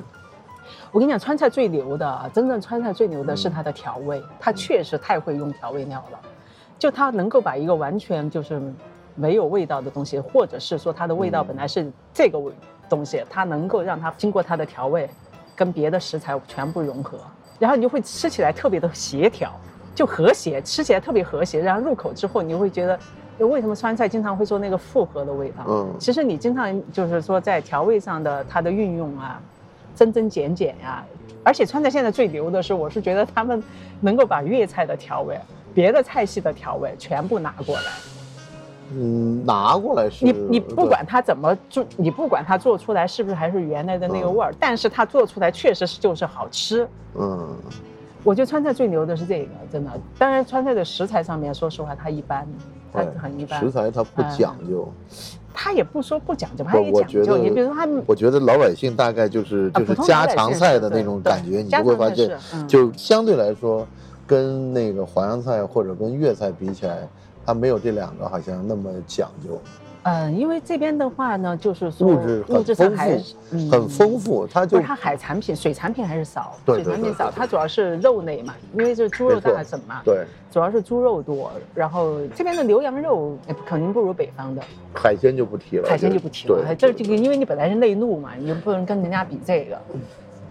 [0.92, 6.20] 我跟你讲，川菜最牛的，真正川菜最牛的是它的调味，它确实太会用调味料了。
[6.80, 8.62] 就它能够把一个完全就是
[9.16, 12.54] 没有味道的东西，或者是说它的味道本来是这个味
[12.90, 15.10] 东西，它能够让它经过它的调味，
[15.56, 17.20] 跟别的食材全部融合，
[17.60, 19.52] 然后你就会吃起来特别的协调。
[19.96, 21.60] 就和谐，吃起来特别和谐。
[21.60, 23.00] 然后入口之后，你会觉得，
[23.48, 25.64] 为什么川菜经常会说那个复合的味道？
[25.68, 29.42] 嗯其实你经常就是说在调味上的它的运用啊，
[29.96, 31.04] 增增减减呀、
[31.44, 33.64] 而且川菜现在最牛的是，我是觉得他们
[34.00, 35.36] 能够把粤菜的调味、
[35.74, 37.92] 别的菜系的调味全部拿过来。
[38.94, 46.88] 嗯，拿过来是你你不管它怎么做，你不管它做出来是不是还是原来的那个味儿，但是它做出来确实是就是好吃。
[47.16, 47.56] 嗯
[48.24, 49.92] 我觉得川菜最牛的是这个，真的。
[50.18, 52.46] 当然，川菜的食材上面，说实话，它一般，
[52.92, 53.58] 它很一般。
[53.60, 54.92] 食材它不嗯讲究，
[55.54, 57.20] 他也不说不讲究，他我也讲究。
[57.20, 62.30] 我觉得你比如说他，我觉得老百姓大概就是就是家常菜的那种感觉，你家就会发现
[62.68, 63.88] 就相对来说，
[64.26, 67.08] 跟那个淮扬菜或者跟粤菜比起来，
[67.48, 69.58] 它没有这两个好像那么讲究，
[70.04, 72.06] 嗯，因为这边的话呢，就是说
[72.50, 73.24] 物质上还富
[73.58, 81.50] 是，很丰富，它就是它海产品、水产品还是少，对水产品少，它主要是肉类嘛，因为是猪肉大省嘛，对主要是猪肉多。
[81.74, 84.62] 然后这边的牛羊肉呃肯定不如北方的，
[84.94, 89.80] 海鲜就不提了，海鲜就不提了，对，这这个因为你本来是内陆嘛，你就不能跟人家比这个。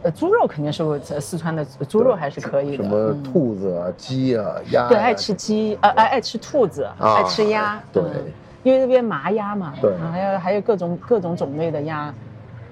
[0.02, 8.32] 呃，猪肉肯定是四川的猪肉还是可以的，什么嗯兔子啊、鸡啊、鸭呀，对，爱吃鸡，呃，爱爱吃兔子，爱吃鸭，对嗯
[8.62, 12.12] 因为那边麻鸭嘛，对还有还有各种各种种类的鸭，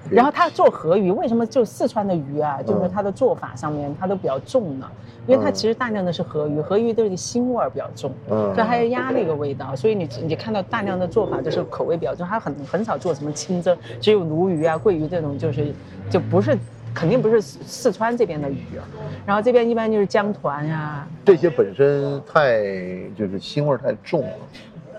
[0.09, 4.85] 然后他做河鱼，为什么就四川的鱼啊，就是嗯它的做法上面它都比较重呢？
[5.25, 15.73] 因为它嗯其实大量的是河鱼，河鱼的这个腥味儿比较重，嗯所以还有鸭那个味道，所以你你看到大量的做法就是口味比较重，它很很少做什么清蒸，只有鲈鱼啊、桂鱼这种就是
[16.09, 16.57] 就不是
[16.95, 18.63] 肯定不是四四川这边的鱼，
[19.25, 22.63] 然后这边一般就是江团呀、这些本身太
[23.15, 24.37] 就是腥味太重了，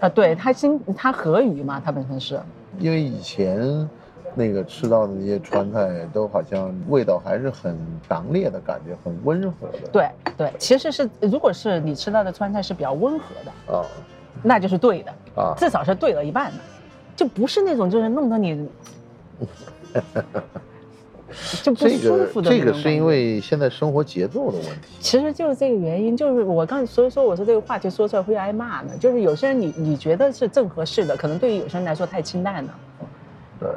[0.00, 2.38] 啊，对，它腥它河鱼嘛，它本身是，
[2.78, 3.88] 因为以前
[4.34, 7.74] 那个吃到的那些川菜都好像味道还是很
[8.06, 9.88] 强烈的感觉，很温和的。
[9.90, 13.82] 对对，其实是如果是你吃到的川菜是比较温和的，啊。
[14.42, 16.58] 那就是对的，啊，至少是对了一半的，
[17.16, 18.68] 就不是那种就是弄得你
[21.62, 24.88] 就不舒服的这个是因那种感觉为现在生活节奏的问题。
[25.00, 32.74] 其实就是这个原因，就是我刚所以说我说这个话题说出来会挨骂呢，就是有些人你你觉得是正合适的，可能对于有些人来说太清淡了。
[33.58, 33.68] 对，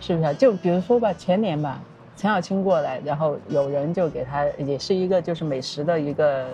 [0.00, 0.32] 是不是啊？
[0.32, 1.80] 就比如说吧，前年吧，
[2.16, 6.46] 陈小青过来，然后有人就给他，也是一个就是美食的一个，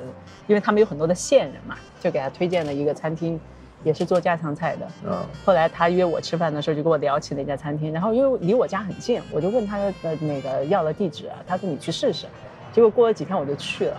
[0.46, 3.38] 因为他们有很多的线人嘛，就给他推荐了一个餐厅，
[3.84, 4.86] 也是做家常菜的。
[5.06, 12.26] 嗯后来他约我吃饭的时候，就跟我聊起那家餐厅，然后因为离我家很近，我就问他的那个要了地址啊，他说你去试试。
[12.72, 13.96] 结果过了几天我就去了，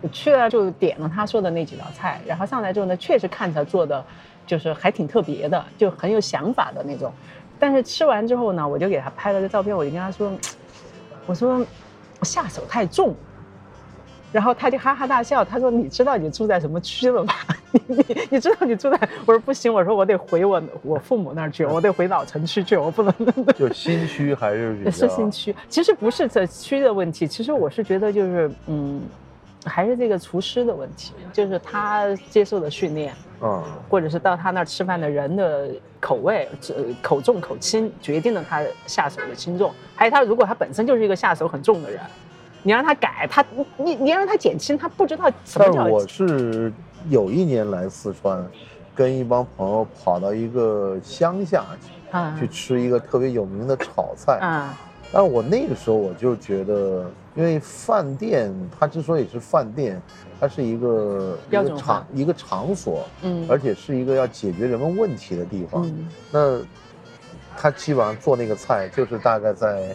[0.00, 4.04] 我去了就点了他说的那几道菜，然后上来之后呢，确实看起来做的
[4.46, 7.12] 就是还挺特别的，就很有想法的那种。
[7.58, 10.32] 但是吃完之后呢，我就给他拍了个照片，我就跟他说，
[11.26, 11.66] 我说
[12.18, 13.14] 我下手太重。
[14.32, 17.34] 然后他就哈哈大笑，他说：“你知道你住在什么区了吧？
[17.72, 19.08] 你 你你知道你住在……
[19.26, 23.12] 我说不行，我说我得回我我父母那儿去，我得回老城区去，我不能。
[23.56, 29.00] 就新区还是比较是新区，其实不是这区的问题，其实我是觉得就是嗯，
[29.64, 35.68] 还是这个厨师的问题，就是他接受的训练，嗯，或者是到他那儿吃饭的人的
[36.00, 39.72] 口味、这口重口轻，决定了他下手的轻重。
[39.94, 42.00] 还有他如果他本身就是一个下手很重的人，
[42.62, 43.44] 你让他改，他
[43.76, 46.72] 你你让他减轻，他不知道什么叫但我是
[47.08, 48.46] 有一年来四川，
[48.94, 52.36] 跟一帮朋友跑到一个乡下去，啊。
[52.38, 54.38] 去吃一个特别有名的炒菜。
[54.40, 54.78] 啊。
[55.12, 60.00] 但是我那个时候我就觉得，因为饭店它之所以是饭店，
[60.38, 63.46] 它是一个一个场一个场所，嗯。
[63.48, 65.84] 而且是一个要解决人们问题的地方。
[65.86, 66.08] 嗯。
[66.30, 66.60] 那
[67.56, 69.94] 他基本上做那个菜，就是大概在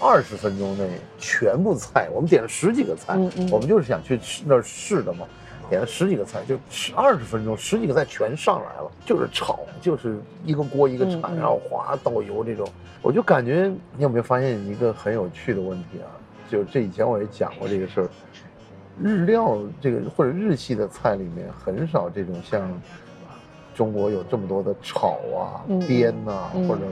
[0.00, 3.48] 二十分钟内全部菜，我们点了十几个菜，嗯嗯。
[3.50, 5.24] 我们就是想去吃那儿试的嘛，
[5.70, 11.36] 点了十几个菜，就十二十分钟，十几个菜全上来了，就是炒，就是一个锅一个铲，嗯。
[11.36, 12.68] 嗯然后哗倒油这种，
[13.00, 16.10] 我就感觉你有没有发现一个很有趣的问题啊？
[16.50, 18.08] 就这以前我也讲过这个事儿，
[19.00, 22.68] 日料这个或者日系的菜里面很少这种像
[23.72, 26.66] 中国有这么多的炒啊、嗯煸呐、嗯。
[26.68, 26.82] 或者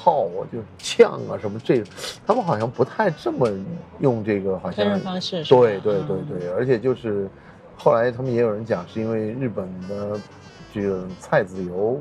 [0.00, 1.82] 泡啊、就呛啊什么这，
[2.24, 3.50] 他们好像不太这么
[3.98, 4.86] 用这个，好像
[5.48, 6.26] 对对对嗯。
[6.38, 7.28] 对，而且就是
[7.78, 10.20] 后来他们也有人讲，是因为日本的
[10.74, 12.00] 这个菜籽油、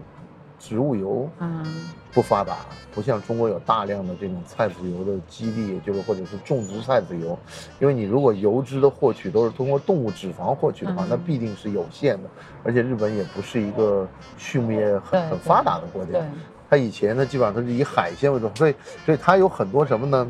[0.59, 1.63] 植物油嗯
[2.11, 2.57] 不发达，
[2.91, 7.37] 不像中国有大量的这种菜籽油的基地，就是或者是种植菜籽油。
[7.79, 12.29] 因为你如果油脂的获取都是通过动物脂肪获取的话，嗯那必定是有限的。
[12.63, 16.19] 而且日本也不是一个畜牧业很很发达的国家，
[16.67, 18.73] 它以前呢基本上都是以海鲜为主，所以
[19.05, 20.27] 所以它有很多什么呢？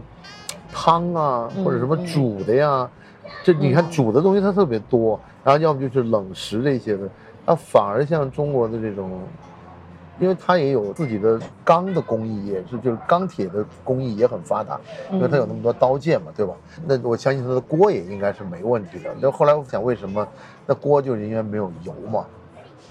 [0.73, 2.87] 汤啊，嗯或者什么嗯煮的呀，
[3.43, 7.07] 这你看煮的东西它特别多，然后要么就是冷食这些的，
[7.45, 9.09] 那反而像中国的这种，
[10.19, 14.77] 因为它也有自己的钢的工艺，也是就是钢铁的工艺也很发达，
[15.09, 16.53] 因为它有那么多刀剑嘛，对吧？
[16.85, 19.09] 那我相信它的锅也应该是没问题的。
[19.21, 20.27] 那后来我想，为什么
[20.65, 22.25] 那锅就是因为没有油嘛？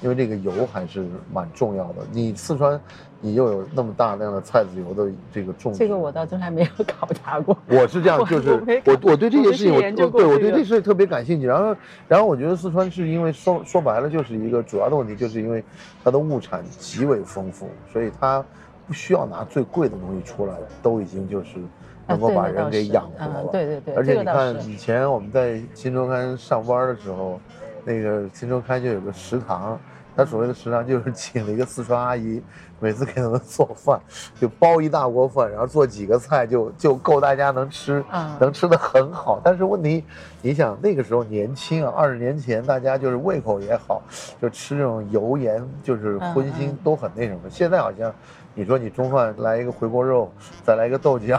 [0.01, 1.97] 因为这个油还是蛮重要的。
[2.11, 2.81] 你四川，
[3.21, 7.57] 你又有那么大量的菜籽油的这个种植，这个我倒真还没有考察过。
[7.69, 11.47] 我是这样，就是我我我对这件事情，我对我对这事情特别感兴趣。
[11.47, 11.77] 然后
[12.07, 15.65] 然后我觉得四川是因为说说白了就是一个主要的问题，就是因为
[16.05, 18.45] 它的物产极为丰富，所以它
[18.87, 21.59] 不需要拿最贵的东西出来，都已经就是
[22.07, 23.43] 能够把人给养活了。
[23.45, 27.41] 嗯对对对而且你看以前我们在新周刊上班的时候，
[27.87, 29.81] 那个新周刊就有个食堂。
[30.16, 32.42] 他所谓的食堂就是请了一个四川阿姨，
[32.81, 34.01] 每次给他们做饭，
[34.40, 39.38] 就包一大锅饭，然后做几个菜就就够大家能吃，嗯能吃的很好。
[39.44, 40.03] 但是问题，
[40.40, 44.03] 你想那个时候年轻啊，二十年前大家就是胃口也好，
[44.40, 47.40] 就吃这种油盐就是荤嗯腥嗯都很那什么。
[47.51, 48.11] 现在好像，
[48.55, 50.33] 你说你中饭来一个回锅肉，
[50.64, 51.38] 再来一个豆角，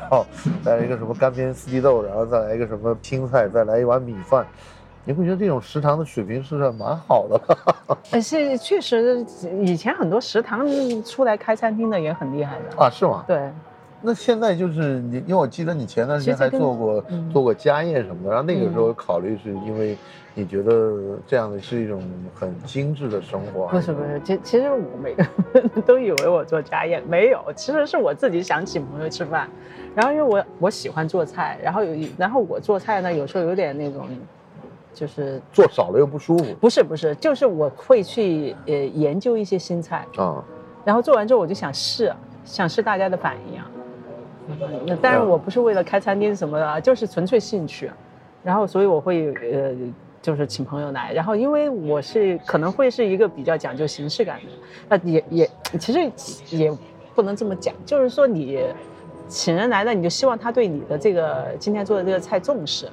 [0.64, 4.46] 再来一个什么干煸四季豆，然后再来一个什么青菜，再来一碗米饭。
[5.08, 7.58] 你会觉得这种食堂的水平是蛮好的，
[8.12, 9.26] 呃，是确实，
[9.62, 10.68] 以前很多食堂
[11.02, 12.78] 出来开餐厅的也很厉害的。
[12.78, 13.24] 啊，是吗？
[13.26, 13.50] 对，
[14.02, 17.30] 那现在就是你，因为我记得你前段时间还做过、嗯。
[17.32, 19.98] 做过家宴什么的，然后那个时候考虑是因为
[20.34, 22.04] 你觉得这样的是一种
[22.36, 29.50] 很精致的生活，不是不是，其其实我每个人都以为我做家宴，没有，其实是我自己想请朋友吃饭，
[29.96, 34.06] 然后因为我我喜欢做菜，然后有一然后我做菜呢，有时候有点那种，
[34.98, 40.44] 就是做少了又不舒服不是不是，就是我会去呃研究一些新菜，啊。
[40.84, 42.12] 然后做完之后我就想试，
[42.44, 43.70] 想试大家的反应啊。
[44.88, 47.92] 那当然我不是为了开餐厅什么的啊，就是纯粹兴趣。
[48.44, 49.76] 然后所以我会呃，
[50.20, 51.14] 就是请朋友来。
[51.14, 54.52] 然后因为我是可能会是一个比较讲究形式感的，
[54.90, 56.12] 那也也其实
[56.58, 56.76] 也
[57.14, 58.60] 不能这么讲，就是说你
[59.28, 62.90] 请人来了，你就希望他对你的这个今天做的这个菜重视。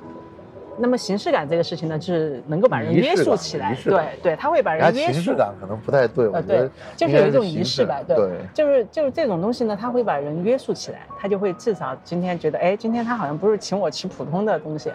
[0.78, 3.76] 那么形式感这个事情呢，就是能够把人约束起来。
[3.84, 5.12] 对对，他会把人约束。
[5.12, 14.90] 形式感可能不太对，我呃，觉得对，就是有一种仪式感，对，对，就是就是这种东西呢，他会把人约束起来，他就会至少今天觉得，哎，今天他好像不是请我吃普通的东西，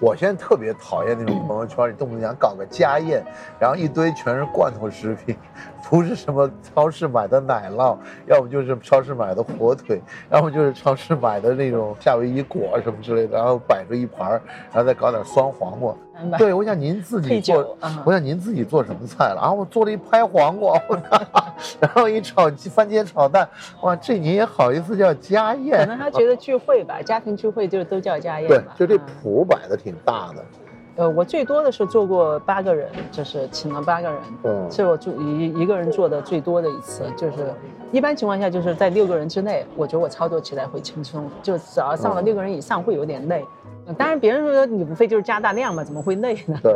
[0.00, 3.22] 我现在特别讨厌那种朋友圈里动不动想搞个家宴，
[3.58, 5.36] 然后一堆全是罐头食品，
[5.88, 7.96] 不是什么超市买的奶酪，
[8.26, 15.94] 要不就是超市买的火腿， 要么就是超市买的那种夏威夷果什么之类的，然后摆着一盘儿，然后再搞点酸黄瓜。
[16.36, 19.52] 对，我想您自己做，嗯我想您自己做什么菜了 啊？
[19.52, 20.76] 我做了一拍黄瓜，
[21.80, 23.48] 然后一炒番茄炒蛋，
[23.82, 25.86] 哇，这您也好意思叫家宴可？
[25.86, 30.44] 能他觉得聚会吧，家庭聚会就都叫家宴对，，就这嗯谱摆的挺大的，
[30.98, 37.54] 呃，我最多的是做过八个人，就是请了八个人，嗯是我做一一个人做的最多的一次，就是
[37.92, 43.44] 一般情况下就是在六个人之内，我觉得我操作起来会轻松，就只要上了嗯六个人以上会有点累。
[43.86, 46.58] 嗯当然，别人说你无非就是加大量嘛，怎么会累呢？
[46.62, 46.74] 对，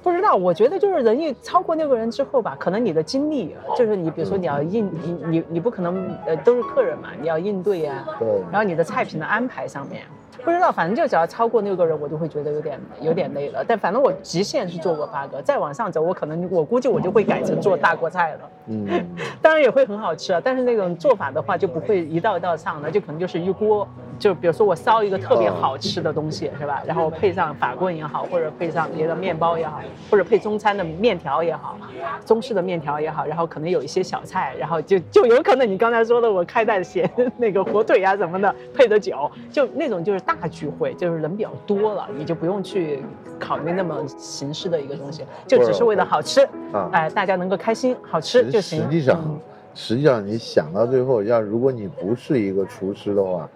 [0.00, 10.04] 不知道，我觉得就是人一超过六个人之后吧，可能你的精力，就是你比如说你要应你你你不可能呃都是客人嘛，你要应对呀、对然后你的菜品的安排上面，
[10.46, 13.64] 不知道，反正就只要超过六个人，我就会觉得有点有点累了。
[13.66, 18.40] 但反正我极限是做过八个，再往上走，我可能我估计我就会改成做大锅菜了。
[18.66, 18.86] 嗯。
[19.42, 23.86] 当然也会很好吃啊，但是那种做法的话就不会一道一道上了，就可能就是一锅，
[24.20, 26.80] 就比如说我烧一个特别好吃的东西，是吧？
[26.86, 29.80] 然后配上法棍也好，或者配上别的面包也好，
[30.10, 31.76] 或者配中餐的面条也好，
[32.24, 43.02] 中式的面条也好，然后可能有一些小菜，然后就就有可能你刚才说的我开袋咸 那个火腿啊什么的，配的酒，就那种就是大聚会，就是人比较多了，你就不用去
[43.38, 46.40] 考虑那么形式的一个东西，就只是为了好吃，
[46.72, 46.90] 啊。
[46.92, 48.82] 哎，大家能够开心，好吃就行。
[48.82, 49.38] 实际上嗯，
[49.74, 53.48] 实际上你想到最后，要如果你不是一个厨师的话，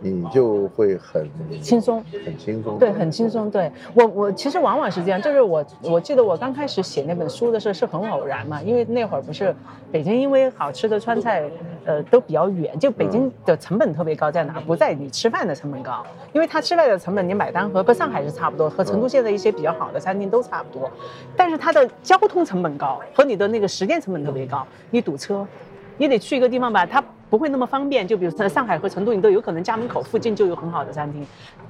[0.00, 1.28] 你就会很
[1.60, 2.78] 轻松，很轻松。
[2.78, 3.50] 对，很轻松。
[3.50, 3.70] 对。
[3.94, 9.54] 我，我其实往往是这样，就是我，我记得我刚开始写那本书的时候是很偶然嘛，因为那会儿不是
[9.90, 11.42] 北京，因为好吃的川菜，
[11.84, 14.60] 呃，都比较远，就北京的成本特别高，在哪？
[14.66, 20.90] 不在你吃饭的成本高，因为他吃饭的成本你买单和和上海是差不多，和成都现在一些比较好的餐厅都差不多，
[21.36, 25.46] 但是它的交通成本高，和你的那个时间成本特别高，你堵车，
[25.96, 28.06] 你得去一个地方吧，它不会那么方便。
[28.06, 31.26] 就比如在上海和成都，你都有可能家门口附近就有很好的餐厅，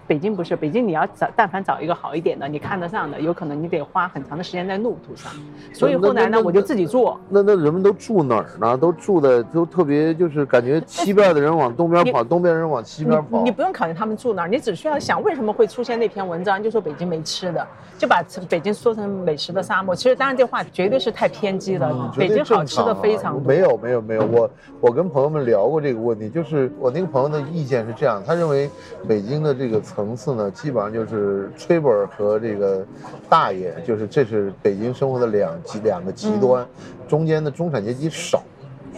[0.06, 5.32] 北京不是，北京你要找，但凡找一个好一点的，你看得上的，有可能你得花很长的时间在路途上。
[5.72, 7.18] 所以后来呢，我就自己做。
[7.28, 8.76] 那那人们都住哪儿呢？
[8.76, 13.42] 都住的都特别，就是感觉西边的人往东边跑，东边人往西边跑。
[13.42, 19.94] 你不用考虑他们住哪儿，你只需要想为什么会出现那篇文章，就说北京没吃的，就把北京说成美食的沙漠。
[19.94, 23.42] 其实当然这话绝对是太偏激了，北京好吃的非常多。
[23.42, 24.50] 没有没有没有，我
[24.80, 28.68] 我跟朋友们聊过这个问题，就是我那个朋友的意见是这样，他认为
[29.08, 32.84] 北京的这个层次呢，基本上就是崔本和这个
[33.28, 36.66] 大爷，就是这是北京生活的两极两个极端，
[37.08, 38.42] 中间的中产阶级少，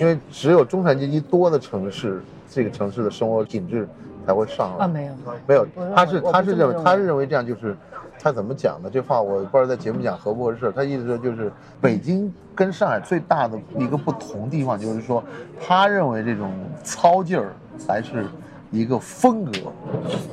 [0.01, 2.20] 因为只有中产阶级多的城市，
[2.51, 3.86] 这个城市的生活品质
[4.26, 4.86] 才会上来。
[4.86, 5.12] 啊，没有
[5.46, 7.76] 没有，他是他是认为他是认为这样就是。
[8.20, 8.90] 他怎么讲的？
[8.90, 10.72] 这话我不知道在节目讲合不合适。
[10.72, 15.22] 他意思说就是，北京跟上海最大的一个不同地方，就是说，
[15.60, 16.52] 他认为这种
[16.82, 18.26] 糙劲儿才是
[18.70, 19.52] 一个风格。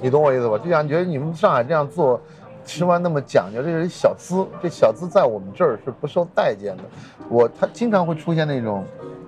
[0.02, 0.58] 你懂我意思吧？
[0.58, 2.20] 就像觉得你们上海这样做，
[2.66, 4.46] 吃饭那么讲究，这是小资。
[4.62, 6.84] 这小资在我们这儿是不受待见的。
[7.30, 8.84] 我他经常会出现那种，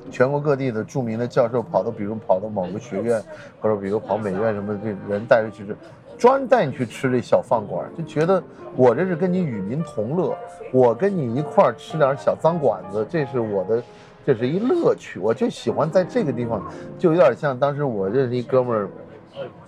[0.09, 3.23] 全国各地的著名的教授跑到，比如跑到某个学院，
[3.59, 5.77] 或者比如跑美院什么，这人带着去吃。
[6.17, 8.41] 专带你去吃这小饭馆，就觉得
[8.75, 10.35] 我这是跟你与民同乐，
[10.71, 13.83] 我跟你一块儿吃点小脏馆子，这是我的，
[14.25, 15.19] 这是一乐趣。
[15.19, 16.61] 我就喜欢在这个地方，
[16.97, 18.89] 就有点像当时我认识一哥们儿，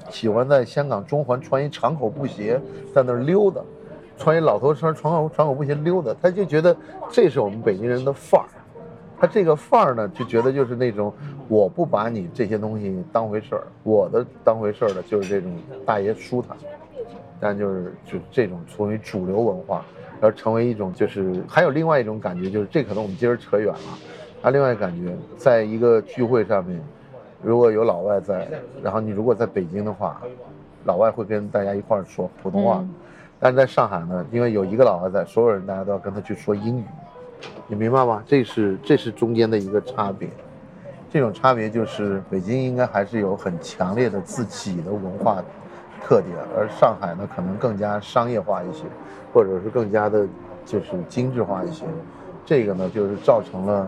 [0.09, 2.59] 喜欢在香港中环穿一长口布鞋
[2.93, 3.61] 在那儿溜达，
[4.17, 6.75] 穿一老头衫长口长口布鞋溜达，他就觉得
[7.11, 8.49] 这是我们北京人的范儿。
[9.19, 11.13] 他这个范儿呢，就觉得就是那种，
[11.49, 15.51] 我不把你这些东西当回事儿，我的当回事儿的就是这种
[15.85, 16.55] 大爷舒坦，
[17.39, 19.83] 但就是就这种成为主流文化，
[20.21, 23.79] 而成为一种就是还有另外一种感觉，就是这可能我们今儿扯远了，
[24.41, 26.81] 啊，另外感觉，在一个聚会上面，
[27.43, 28.47] 如果有老外在，
[28.81, 30.21] 然后你如果在北京的话，
[30.85, 32.81] 老外会跟大家一块儿说普通话，
[33.37, 36.85] 但是在上海呢，因为有一个老外在，所有人大家都要跟他去说英语。
[37.67, 38.23] 你明白吗？
[38.25, 40.27] 这是这是中间的一个差别，
[41.11, 45.43] 这种差别就是北京应该还是有很强烈的自己的文化
[46.01, 48.85] 特点，而上海呢可能更加商业化一些，
[49.33, 50.27] 或者是更加的，
[50.65, 51.85] 就是精致化一些。
[52.45, 53.87] 这个呢就是造成了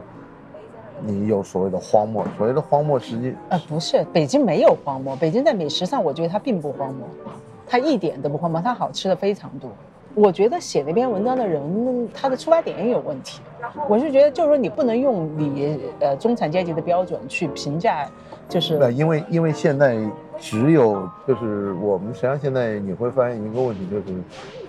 [1.01, 2.23] 你有所谓的荒漠。
[2.37, 5.15] 所谓的荒漠，实际呃不是，北京没有荒漠。
[5.15, 7.07] 北京在美食上，我觉得它并不荒漠，
[7.65, 9.71] 它一点都不荒漠，它好吃的非常多。
[10.13, 13.41] 我觉得写那篇文章的人，他的出发点也有问题。
[13.87, 18.05] 我是觉得，就是说你不能用你呃中产阶级的标准去评价，
[18.49, 18.77] 就是。
[18.77, 19.97] 那因为因为现在
[20.37, 24.03] 只有就是我们实际上现在你会发现一个问题，就是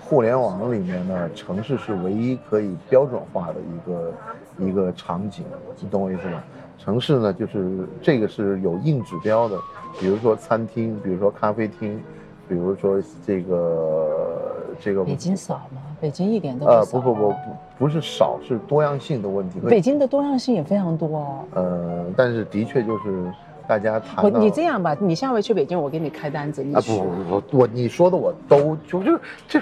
[0.04, 4.12] 互联网里面呢，城市是唯一可以标准化的一个
[4.58, 5.44] 一个场景，
[5.80, 6.42] 你懂我意思吗？
[6.78, 9.58] 城市呢，就是这个是有硬指标的，
[9.98, 12.00] 比如说餐厅，比如说咖啡厅。
[12.48, 15.80] 比如说这个这个，北京少吗？
[16.00, 16.78] 北京一点都不少。
[16.78, 17.36] 呃，不不不不，
[17.78, 19.60] 不是少，是多样性的问题。
[19.60, 21.44] 北京的多样性也非常多啊。
[21.54, 23.32] 呃，但是的确就是
[23.66, 24.24] 大家谈。
[24.40, 26.62] 你这样吧，你下回去北京，我给你开单子。
[26.62, 29.18] 你啊不不不，我你说的我都就就
[29.48, 29.60] 这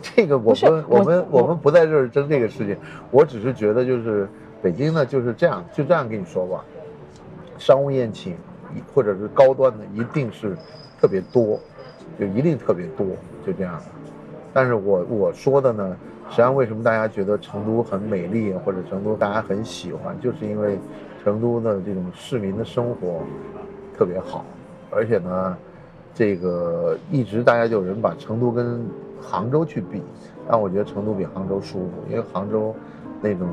[0.00, 2.76] 这个我们我们我们不在这儿争这个事情，
[3.10, 4.28] 我只是觉得就是
[4.62, 6.64] 北京呢就是这样，就这样跟你说吧，
[7.58, 8.36] 商务宴请
[8.94, 10.56] 或者是高端的一定是
[11.00, 11.58] 特别多。
[12.18, 13.06] 就一定特别多，
[13.44, 13.80] 就这样。
[14.52, 15.96] 但是我我说的呢，
[16.28, 20.78] 实际上为什么大家觉得成都很美丽，或者成都大家很喜欢，就是因为
[21.24, 23.20] 成都的这种市民的生活
[23.98, 24.44] 特别好，
[24.90, 25.56] 而且呢，
[26.14, 28.86] 这个一直大家就有人把成都跟
[29.20, 30.00] 杭州去比，
[30.48, 32.72] 但我觉得成都比杭州舒服，因为杭州
[33.20, 33.48] 那种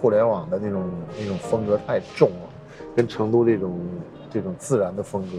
[0.00, 0.82] 互联网的那种
[1.16, 2.48] 那种风格太重了，
[2.96, 3.78] 跟成都这种
[4.30, 5.36] 这种自然的风格。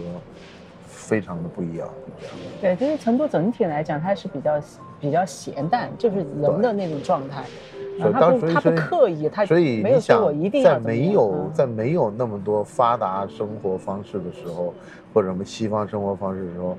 [1.12, 1.86] 非常的不一样，
[2.58, 4.58] 对，就是成都整体来讲，它是比较
[4.98, 7.44] 比较咸淡，就是人的那种状态，
[8.00, 14.72] 他不他不刻意，他所以没有说我一定在没有在没有那么多发达生活方式的时候，
[15.12, 16.78] 或者什么西方生活方式的时候，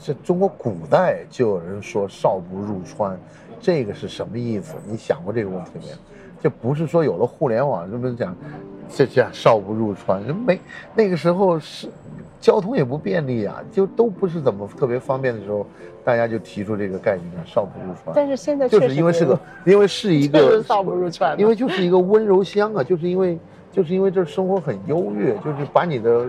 [0.00, 3.14] 这中国古代就有人说少不入川，
[3.60, 4.74] 这个是什么意思？
[4.88, 5.96] 你想过这个问题没有？
[6.40, 8.34] 这不是说有了互联网这么讲，
[8.88, 10.58] 这叫少不入川，没
[10.94, 11.90] 那个时候是。
[12.44, 15.66] 交通也不便利啊，就都不是怎么特别方便的时候，
[16.04, 18.12] 大家就提出这个概念“少不入川”。
[18.14, 23.38] 但是现在就是因为是个， 因为是一个少不入川，因为就是一个温柔乡啊，就是因为
[23.72, 26.26] 就是因为这生活很优越，就是把你的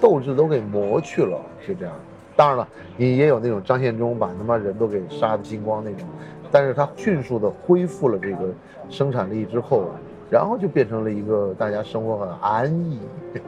[0.00, 1.94] 斗志都给磨去了，是这样。
[2.34, 2.66] 当然了，
[2.96, 6.08] 你也有那种张献忠把他妈人都给杀的精光那种，
[6.50, 8.48] 但是他迅速的恢复了这个
[8.88, 9.90] 生产力之后，
[10.30, 12.98] 然后就变成了一个大家生活很安逸，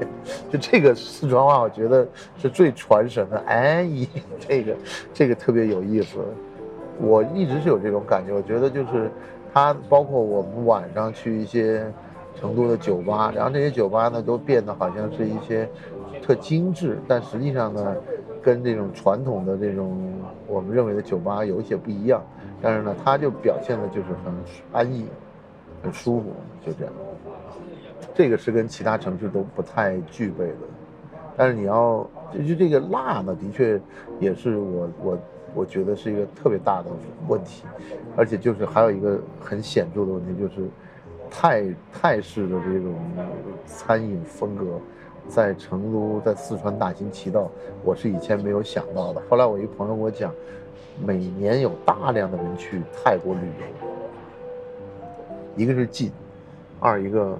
[0.50, 2.06] 就这个四川话，我觉得
[2.38, 4.08] 是最传神的安逸，
[4.40, 4.76] 这个
[5.12, 6.18] 这个特别有意思。
[7.02, 9.10] 我一直是有这种感觉，我觉得就是
[9.52, 11.84] 它包括我们晚上去一些
[12.38, 15.68] 成都的酒吧，然后这些酒吧呢都变得好像是一些
[16.22, 17.96] 特精致，但实际上呢，
[18.42, 20.12] 跟这种传统的这种
[20.46, 22.22] 我们认为的酒吧有一些不一样，
[22.60, 24.34] 但是呢，它就表现的就是很
[24.72, 25.06] 安逸。
[25.82, 26.32] 很舒服，
[26.64, 26.92] 就这样。
[28.14, 30.56] 这个是跟其他城市都不太具备的，
[31.36, 33.80] 但是你要就这个辣呢，的确
[34.18, 35.18] 也是我我
[35.54, 36.90] 我觉得是一个特别大的
[37.28, 37.64] 问题，
[38.16, 40.68] 而且就是还有一个很显著的问题，就是
[41.30, 42.94] 泰泰式的这种
[43.66, 44.80] 餐饮风格，
[45.28, 47.50] 在成都在四川大行其道，
[47.84, 49.22] 我是以前没有想到的。
[49.28, 50.32] 后来我一朋友跟我讲，
[51.04, 53.89] 每年有大量的人去泰国旅游。
[55.56, 56.10] 一个是近，
[56.78, 57.36] 二一个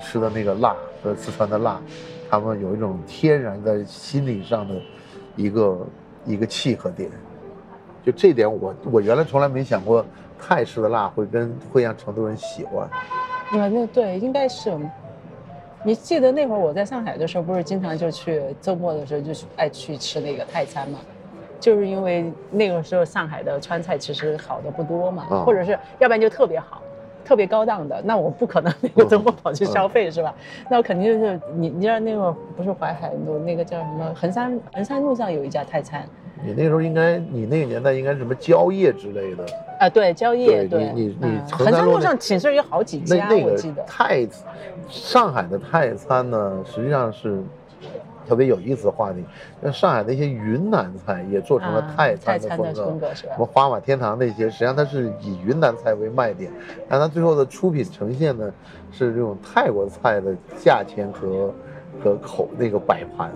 [0.00, 1.80] 吃的那个辣和四川的辣，
[2.30, 4.74] 他们有一种天然的心理上的
[5.34, 5.86] 一个
[6.24, 7.10] 一个契合点。
[8.04, 10.04] 就这点，我我原来从来没想过
[10.38, 12.88] 泰式的辣会跟会让成都人喜欢。
[13.50, 14.78] 啊，那对，应该是。
[15.82, 20.98] 你记得那会儿我在上海的时候，不是经常就去周末的时候就爱去吃那个泰餐嘛？
[21.60, 26.82] 就是因为那个时候上海的川菜其实好的不多嘛，或者是要不然就特别好。
[27.26, 30.32] 特别高档的，那我不可能那个周末跑去消费是吧？
[30.70, 36.08] 那我肯定就是你，你知道那会儿不是淮海路那个叫什么衡山衡山路上有一家泰餐。
[36.44, 39.44] 你那时候应该，你那个年代应该什么蕉叶之类的。
[39.80, 43.82] 啊，对，蕉叶，对，你你你衡山路上寝室有好几家，我记得。
[43.86, 44.24] 泰，
[44.88, 47.42] 上海的泰餐呢，实际上是。
[48.26, 49.24] 特别有意思的话题，
[49.62, 56.50] 像上海的一些云南菜也做成了泰餐的风格，什么花马天堂那些，实际上它是以云南菜为卖点，
[56.88, 58.52] 但它最后的出品呈现呢
[58.90, 61.54] 是这种泰国菜的价钱和
[62.02, 63.30] 和口那个摆盘，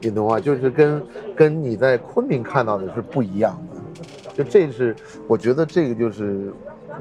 [0.00, 0.38] 你懂吗？
[0.38, 1.02] 就是跟
[1.34, 4.94] 跟你在昆明看到的是不一样的，就这是
[5.26, 6.52] 我觉得这个就是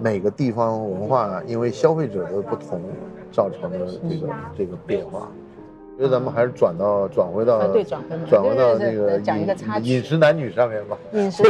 [0.02, 2.82] 每个地方文化因为消费者的不同
[3.32, 3.80] 造成的
[4.10, 5.30] 这个这个变化。
[5.98, 10.96] 所以咱们还是转到转回到对转回转回到那个讲一个插饮食男女上面吧。
[11.14, 11.44] 饮食，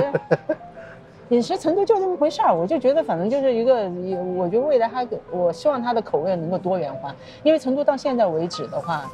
[1.28, 2.56] 饮食成都就这么回事儿。
[2.56, 3.90] 我就觉得反正就是一个，
[4.38, 7.14] 我觉得未来它，我希望它的口味能够多元化。
[7.44, 9.12] 因为成都到现在为止的话，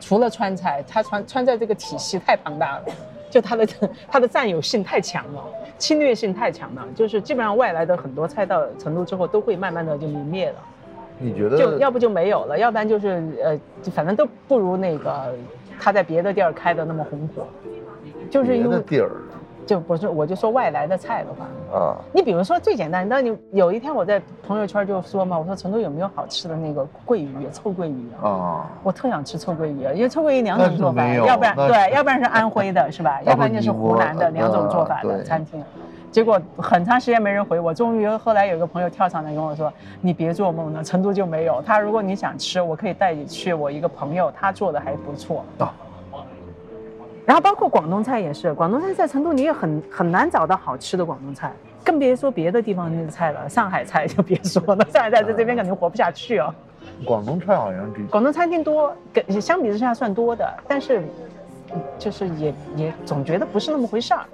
[0.00, 2.84] 除了川菜，它川川菜这个体系太庞大了，
[3.28, 3.68] 就它的
[4.08, 5.44] 它的占有性太强了，
[5.76, 10.54] 侵略性太强了，就是基本上外来的很多菜到成都之后，都会慢慢的就泯灭了。
[11.22, 13.58] 你觉得就要不就没有了，要不然就是呃，
[13.92, 15.32] 反正都不如那个
[15.78, 17.46] 他在别的地儿开的那么红火，
[18.30, 19.10] 就是因为地儿，
[19.64, 35.62] 就不是我就说外来的菜的话啊，你比如说最简单，那你有一天我在朋友圈就说嘛，我说成都有没有好吃的那个桂鱼，臭桂鱼啊，我特想吃臭桂鱼，因为臭桂鱼两种做法，要不然对，要不然是安徽的是吧， 要不然就是湖南的两种做法的餐厅。
[36.12, 41.62] 结果很长时间没人回我，终于后来有个朋友跳上来跟我说：“你别做梦了，成都就没有。
[41.62, 45.70] 他如果你想吃，我可以带你去我一个朋友，他做的还不错。”哦。
[47.24, 51.50] 然后包括广东菜也是，广东菜在成都你也很很难找到好吃的广东菜，
[51.82, 53.48] 更别说别的地方那个菜了。
[53.48, 56.54] 上海菜就别说了，上海菜在这边肯定活不下去哦。
[57.06, 61.02] 广东菜好像比广东餐厅多，跟相比之下算多的，但是
[61.98, 64.24] 就是也也总觉得不是那么回事儿。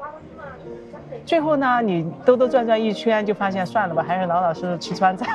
[1.25, 5.27] 最后呢，你兜兜转转一圈，就发现算了吧， 还是老老实实吃川菜，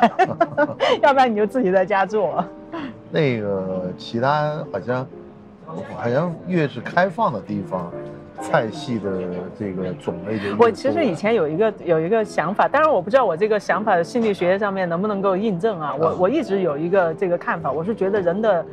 [1.01, 2.43] 要不然你就自己在家做。
[3.11, 5.07] 那个其他好像，
[5.95, 7.91] 好像越是开放的地方，
[8.41, 9.11] 菜系的
[9.57, 15.93] 这个种类就我其实以前有一个有一个想法，当然我不知道我这个想法心理学上面能不能够印证啊。
[15.95, 18.65] 我我一直有一个这个看法，我是觉得人的，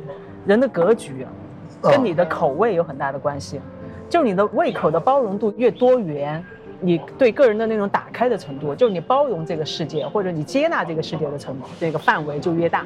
[0.45, 1.27] 人的格局，
[1.81, 3.61] 跟你的口味有很大的关系，
[4.11, 6.43] 就是你的胃口的包容度越多元。
[6.83, 12.83] 你对个人的那种打开的程度，就是你包容这个世界或者你接纳这个世界的程度这个范围就越大。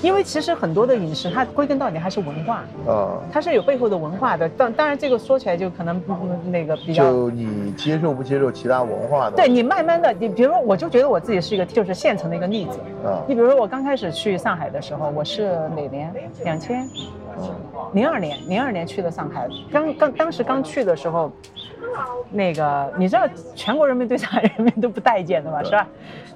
[0.00, 4.48] 因为其实很多的饮食，它归根到底还是文化啊，它是有背后的文化的。
[4.48, 6.14] 当当然，这个说起来就可能不
[6.46, 7.04] 那个比较。
[7.12, 9.36] 就你接受不接受其他文化的？
[9.36, 13.20] 对你慢慢的，你比如说，我就觉得我自己是一个就是现成的一个例子啊。
[13.28, 16.10] 你比如说，我刚开始去上海的时候，我是哪年？
[16.44, 16.88] 两千
[17.92, 19.48] 零二年，零二年去的上海。
[19.70, 21.30] 刚刚当时刚去的时候。
[22.30, 25.86] 那个，你知道全国人民对上海人民都不待见的嘛，是吧？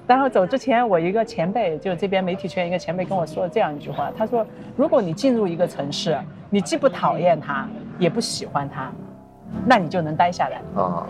[0.07, 4.45] 然后走之前，我一个前辈，就这边媒体圈一个前辈跟我说了这样一句话，他说：
[4.75, 6.17] 如果你进入一个城市，
[6.49, 7.67] 你既不讨厌它，
[7.99, 8.91] 也不喜欢它，
[9.65, 10.61] 那你就能待下来。
[10.81, 11.05] 啊，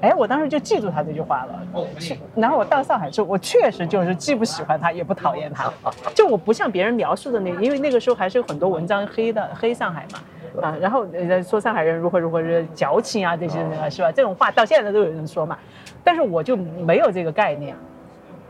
[0.00, 1.62] 哎，我当时就记住他这句话了。
[1.72, 5.72] 哦去，然后我到上海之后，我确实就是既不喜欢他，也不讨厌他。
[6.14, 13.58] 就我不像别人描述的那，因为那个时候还是有很多文章黑的黑上海嘛，啊，然后呃说上海人如何如何是矫情啊这些
[13.90, 14.10] 是吧？
[14.10, 15.56] 这种话到现在都有人说嘛，
[16.02, 17.76] 但是我就没有这个概念。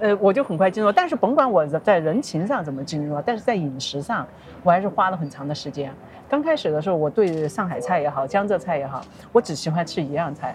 [0.02, 4.26] 呃，我就很快进入，但是甭管我在人情上怎么进入，但是在饮食上，
[4.62, 5.92] 我还是花了很长的时间。
[6.30, 10.54] 刚开始的时候，我对上海菜也好，江浙菜也好，我只喜欢吃一样菜，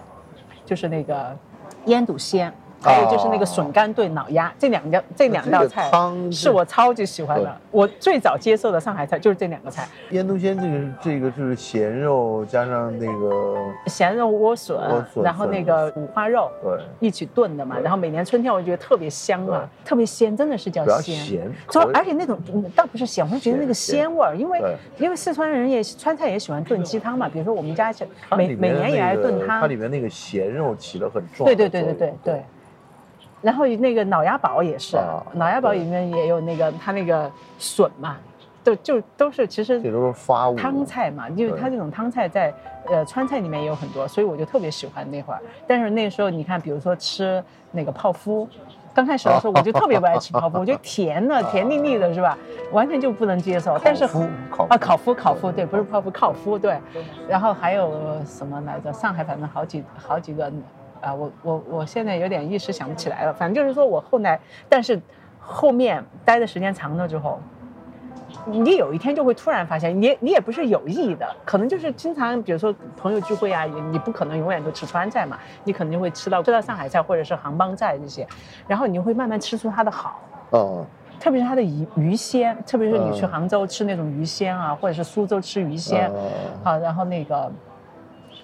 [0.64, 1.36] 就是那个
[1.84, 2.50] 腌笃鲜。
[2.80, 5.90] 还有就是那个笋干炖脑鸭，这两个这两道菜
[6.30, 7.60] 是我超级喜欢的。
[7.70, 9.88] 我最早接受的上海菜就是这两个菜。
[10.10, 13.56] 腌笃鲜这个这个是咸肉加上那个
[13.86, 14.78] 咸肉莴笋，
[15.22, 17.78] 然后那个五花肉，对，一起炖的嘛。
[17.78, 21.16] 然后每年春天我觉得特别香啊，特别鲜，真的是叫鲜。
[21.16, 21.52] 咸。
[21.70, 22.38] 说而且那种
[22.74, 24.62] 倒不是咸，我觉得那个鲜味儿，因为
[24.98, 27.28] 因为四川人也川菜也喜欢炖鸡汤嘛。
[27.28, 27.92] 比如说我们家
[28.36, 31.44] 每每年也爱炖汤，它里面那个咸肉起了很重。
[31.46, 32.42] 对对对对对对。
[33.42, 34.96] 然后那个脑鸭煲也是，
[35.34, 38.16] 脑鸭煲里面也有那个它那个笋嘛，
[38.64, 42.52] 都就都是其实这都是发物汤菜嘛，因为它这种汤菜在
[42.88, 45.40] 呃川菜里面也有很多，所以我就特别喜欢那会儿。
[45.66, 48.48] 但是那时候你看，比如说吃那个泡芙，
[48.94, 52.36] 刚开始的时候 我就特别不爱吃泡芙，我觉得甜的 甜腻腻的是吧，
[52.72, 53.78] 完全就不能接受。
[53.84, 56.78] 但是啊烤麸烤麸对，不是泡芙烤麸对。
[57.28, 57.92] 然后还有
[58.24, 58.92] 什么来着？
[58.92, 60.50] 上海反正好几好几个。
[61.06, 63.32] 啊，我我我现在有点一时想不起来了。
[63.32, 64.38] 反正就是说我后来，
[64.68, 65.00] 但是
[65.38, 67.38] 后面待的时间长了之后，
[68.46, 78.26] 你有一天就会突然发现，你你也不是有意的，可能就是经常，比如说朋友聚会啊，你你不可能永远都吃川菜嘛，你可能就会吃到吃到上海菜或者是杭帮菜这些，
[78.66, 80.20] 然后你就会慢慢吃出它的好。
[80.50, 80.84] 哦。
[81.18, 86.12] 特别是它的鱼鱼鲜，特别是你去杭州吃那种鱼鲜啊，或者是苏州吃鱼鲜，
[86.62, 87.50] 好，然后那个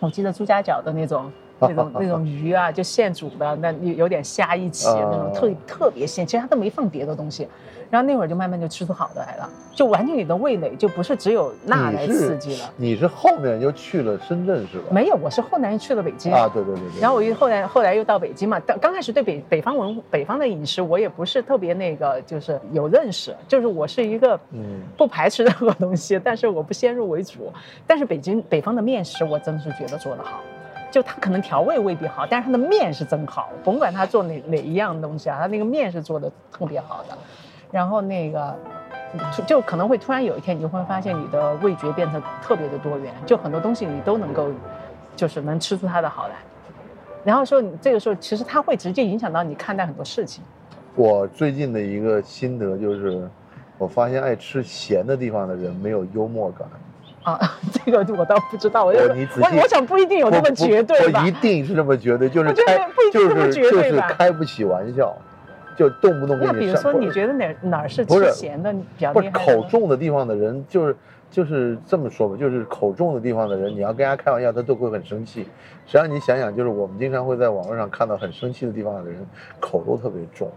[0.01, 1.31] 我记得朱家角的那种。
[1.69, 6.27] 那种那种鱼啊，就现煮的，那有有点虾一起，那种特特别鲜。
[6.27, 7.49] 其实它都没放别的东西，
[7.91, 12.71] 然后那会儿就慢慢就吃出好的来了，就完全你的味蕾就不是只有辣来刺激了。
[12.77, 14.87] 你是后面又去了深圳是吧？
[14.91, 16.49] 没有，我是后来去了北京啊。
[16.53, 17.01] 对对对对。
[17.01, 18.61] 然后我又后来后来又到北京嘛。
[18.61, 23.35] 刚刚开始对北北方文北方的饮食我也不是特别那个，就是有认识。
[23.49, 27.53] 就是我是一个嗯不排斥任何东西，但是我不先入为主。
[27.87, 30.41] 但是北京北方的面食我真的是觉得做得好。
[30.93, 37.17] 就它可能调味未必好，但是它的面是真好，甭管它做哪哪一样东西啊，它那个面是做的特别好的。
[37.71, 38.55] 然后那个，
[39.47, 44.49] 就可能会突然有一天，你就会发现你的味觉变得特别的多元，就很多东西你都能够，
[45.17, 46.35] 就是能吃出它的好来。
[47.25, 50.45] 然后说你这个时候，其实它会直接影响到你看待很多事情。
[50.95, 53.27] 我最近的一个心得就是，
[53.79, 56.69] 我发现爱吃咸的地方的人没有幽默感。
[57.23, 57.39] 啊，
[57.73, 61.23] 这个我倒不知道，我你仔细，我想不一定有那么绝对吧？
[61.23, 65.17] 我一定是这么绝对，就是开，就是就是开不起玩笑，
[65.77, 66.53] 就动不动给你。
[66.53, 69.31] 那比如说，你觉得哪哪儿是吃咸的比较厉害？
[69.31, 70.97] 口重的地方的人，就是
[71.31, 75.43] 就是这么说吧，就是口重的地方的人，你要跟人家开玩笑，他都会很生气。
[75.87, 79.25] 实际上你想想，就是我们经常会在网络上看到很生气的地方的人，
[79.61, 80.51] 口都特别重，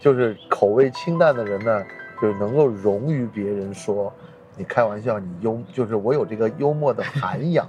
[0.00, 1.82] 就是口味清淡的人呢，
[2.20, 4.10] 就是能够容于别人说。
[4.58, 7.68] 你开玩笑，你幽就是我有这个幽默的涵养，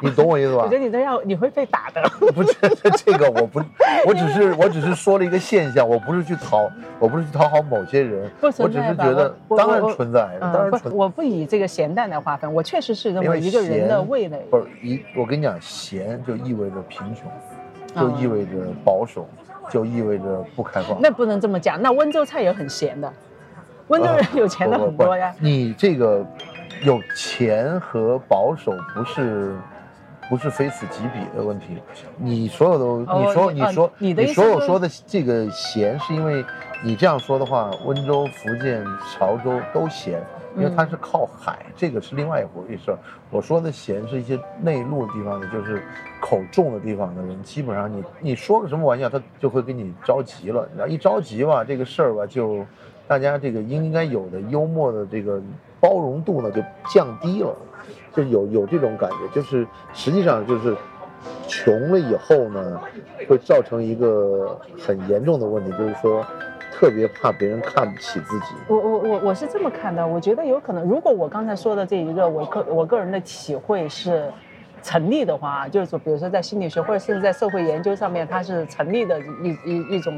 [0.00, 0.62] 你懂我意思吧？
[0.62, 2.02] 我觉得你这样你会被打的。
[2.32, 2.54] 不是
[3.04, 3.60] 这个，我不，
[4.06, 10.90] 我只是我只是说了一个现象，我不是去讨，我不是去讨好某些人，我只是觉得当然存在，当然存在。
[10.90, 14.46] 我不以这个咸淡来划分，我确实是认为一个人的味蕾。
[14.50, 17.30] 不是一，我跟你讲，咸就意味着贫穷，
[17.94, 18.52] 就意味着
[18.82, 19.28] 保守，
[19.70, 20.98] 就意味着不开放。
[20.98, 23.12] 那不能这么讲，那温州菜也很咸的。
[23.92, 25.34] 温州人有钱的很多呀。
[25.38, 26.24] 你这个
[26.82, 29.54] 有钱和保守不是
[30.30, 31.76] 不是非此即彼的问题。
[32.16, 36.42] 你所有的你说你说你所有说的这个咸，是因为
[36.82, 38.82] 你这样说的话，温州、福建、
[39.12, 40.22] 潮州都咸，
[40.56, 42.96] 因为它是靠海，这个是另外一回事。
[43.30, 45.82] 我说的咸是一些内陆的地方的，就是
[46.18, 50.66] 口重的地方的人，基本上你你说个什么玩笑，他就会给你着急了。
[50.74, 52.64] 然后一着急吧，这个事儿吧就。
[53.08, 55.40] 大家这个应该有的幽默的这个
[55.80, 57.54] 包容度呢，就降低了，
[58.14, 60.74] 就有有这种感觉，就是实际上就是
[61.46, 62.80] 穷了以后呢，
[63.28, 66.24] 会造成一个很严重的问题，就是说
[66.72, 68.46] 特别怕别人看不起自己。
[68.68, 74.32] 我我我我是这么看的，我觉得有可能，如果我刚才说的这一个我个我个人的体会是
[74.82, 80.16] 成立的话，就是说，比如说在心理学或者甚至在社会研究上面，它是成立的一一一种。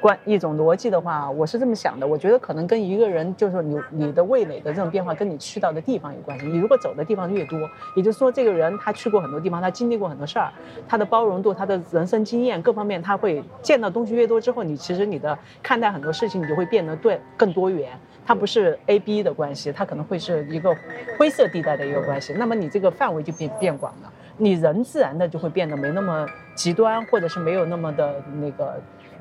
[0.00, 6.46] 关一种逻辑的话，我是这么想的，我觉得可能跟一个人就是说你你的味蕾的这种变化，跟你去到的地方有关系。
[6.46, 7.58] 你如果走的地方越多，
[7.96, 10.52] 也就是说这个人他去过很多地方，他经历过很多事儿，
[10.86, 17.98] 他的包容度、他的人生经验各方面，他会见到东西越多之后，你其实你的看待很多事情，你就会变得对更多元。
[18.24, 20.76] 它不是 A B 的关系，它可能会是一个
[21.18, 22.32] 灰色地带的一个关系。
[22.34, 26.24] 那么你这个范围就变变广了，你人自然的就会变得没那么
[26.54, 28.80] 极端，或者是没有那么的那个。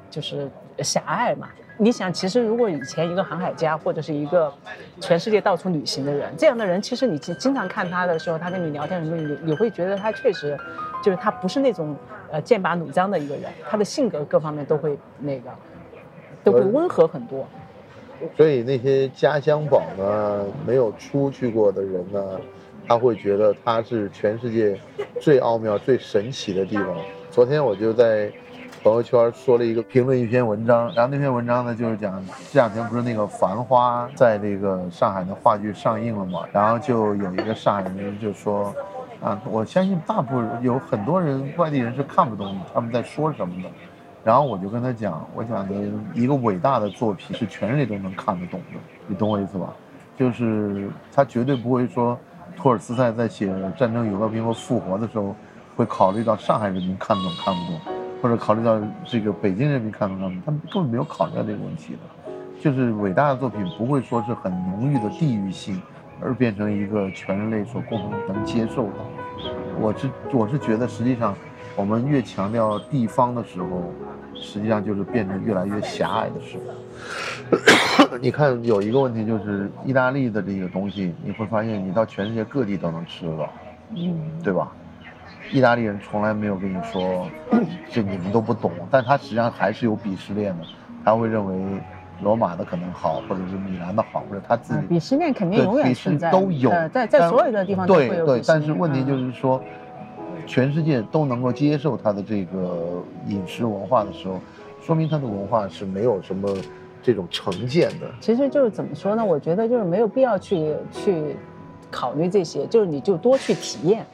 [0.09, 0.49] 就是
[0.83, 1.47] 狭隘嘛。
[1.79, 4.51] 你想，其实如果以前一个航海家或者是一个
[4.99, 10.57] 全世界到处旅行的人，这样的人，其实你经经常看他的时候，他跟你聊天的时候，你你会觉得他确实，
[11.03, 11.95] 就是他不是那种
[12.31, 15.51] 呃剑拔弩张的一个人，他的性格各方面都会那个，
[16.43, 17.47] 都会温和很多。
[18.35, 22.41] 所以那些家乡宝呢，没有出去过的人呢，
[22.87, 24.75] 他会觉得他是全世界
[25.21, 26.87] 最奥妙、最神奇的地方。
[27.29, 28.31] 昨天我就在。
[28.83, 38.73] 朋友圈说了一个评论一篇文章，然后那篇文章呢就是讲这两天不是那个《繁花》在这个上海的话剧上映了嘛，然后就有一个上海人就说，
[39.21, 43.69] 啊，我相信大部分有很多人外地人是看不懂他们在说什么的，
[44.23, 45.73] 然后我就跟他讲，我讲的
[46.13, 49.73] 一个伟大的作品是全人类都能看得懂的，你懂我意思吧？
[50.17, 52.17] 就是他绝对不会说
[52.55, 55.35] 托尔斯泰在写《战争与和平》和《复活》的时候
[55.75, 57.96] 会考虑到上海人民看得懂看不懂。
[58.21, 61.99] 或者考虑到这个北京人民看到他们，他们根本没有考虑到这个问题的，
[62.59, 65.81] 就是伟大的作品不会说是很浓郁的地域性，
[66.21, 68.93] 而变成一个全人类所共同能接受的。
[69.79, 71.35] 我是我是觉得，实际上
[71.75, 73.91] 我们越强调地方的时候，
[74.33, 76.73] 实际上就是变成越来越狭隘的时候。
[78.19, 83.47] 你看有一个问题就是意大利的这个东西，你会发现你到全世界各地都能吃到，
[83.95, 84.71] 嗯，对吧？
[85.51, 87.27] 意大利人从来没有跟你说，
[87.89, 90.63] 就你们都不懂，但他实际上还是有鄙视链的，
[91.05, 91.81] 他会认为
[92.21, 99.61] 罗马的可能好，或者是米兰的好，或者他自己鄙视链肯定永远存在，都有，在在所有的地方对对，但是问题就是说，
[100.45, 104.39] 全世界都能够接受他的这个饮食文化的时候，
[104.81, 106.53] 说明他的文化是没有什么
[107.01, 108.07] 这种成见的。
[108.19, 109.23] 其实就是怎么说呢？
[109.23, 111.37] 我觉得就是没有必要去去
[111.89, 114.05] 考虑这些，就是你就多去体验。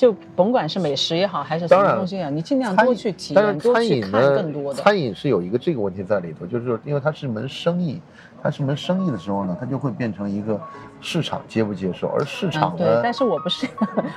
[0.00, 4.82] 就甭管是美食也好，还是什么东西啊，你尽量多去体验，多去看更多的。
[4.82, 8.00] 餐饮是有一个这个问题在里头，就是，因为它是门生意，
[8.42, 10.58] 它是门生意的时候呢，它就会变成一个
[11.02, 13.66] 市场接不接受，而市场对，但是我不是，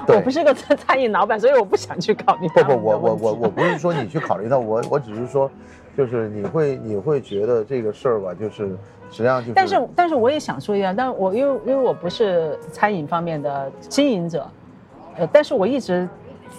[0.07, 2.47] 我不是个餐饮老板，所以我不想去考虑。
[2.47, 5.51] 不不，我我我我不是说你去考虑到我，我只是说，
[5.97, 8.69] 就是你会你会觉得这个事儿吧，就是
[9.11, 9.53] 实际上就是。
[9.53, 14.49] 但是但是我也想说一下，但我因为因为我不是餐饮方面的经营者。
[15.18, 16.07] 呃，但是我一直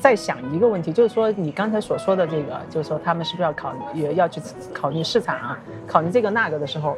[0.01, 4.41] 在想一个问题，就是说你刚才所说的这个，就是说他们是不是要考虑要去
[4.73, 6.97] 考虑市场啊，考虑这个那个的时候，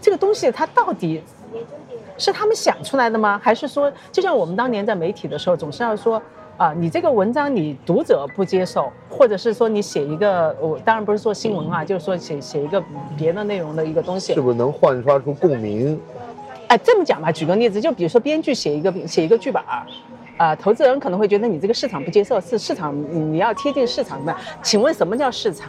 [0.00, 1.22] 这个东西它到底
[2.16, 3.40] 是他们想出来的吗？
[3.42, 6.20] 还是说，就像我们当年在媒体的时候，总是要说
[6.56, 12.82] 啊，你这个文章你读者不接受，或者是说你写一个，我当然不是说新闻啊，就是说写写一个
[13.16, 16.00] 别的内容的一个东西，是不是能焕发出共鸣？
[16.68, 19.62] 哎，这么讲吧，举个例子，就比如说编剧写一个写一个剧本。
[20.38, 24.34] 啊，投资人可能会觉得你这个市场不接受，是市场你要贴近市场的。
[24.62, 25.68] 请问什么叫市场？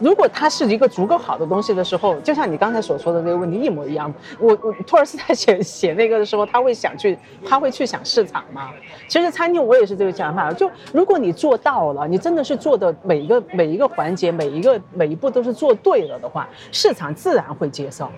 [0.00, 4.12] 如果它是一个足够好的东西的时候，就像你刚才所说的这个问题一模一样。
[4.38, 8.70] 我我托尔斯泰 写写那个的时候，他会想去，他会去想市场吗？
[9.08, 10.52] 其实餐厅我也是这个想法。
[10.52, 18.08] 就如果你做到了，你真的是做的每一个每一个环节，每一个每一步都是做对了的话，市场自然会接受。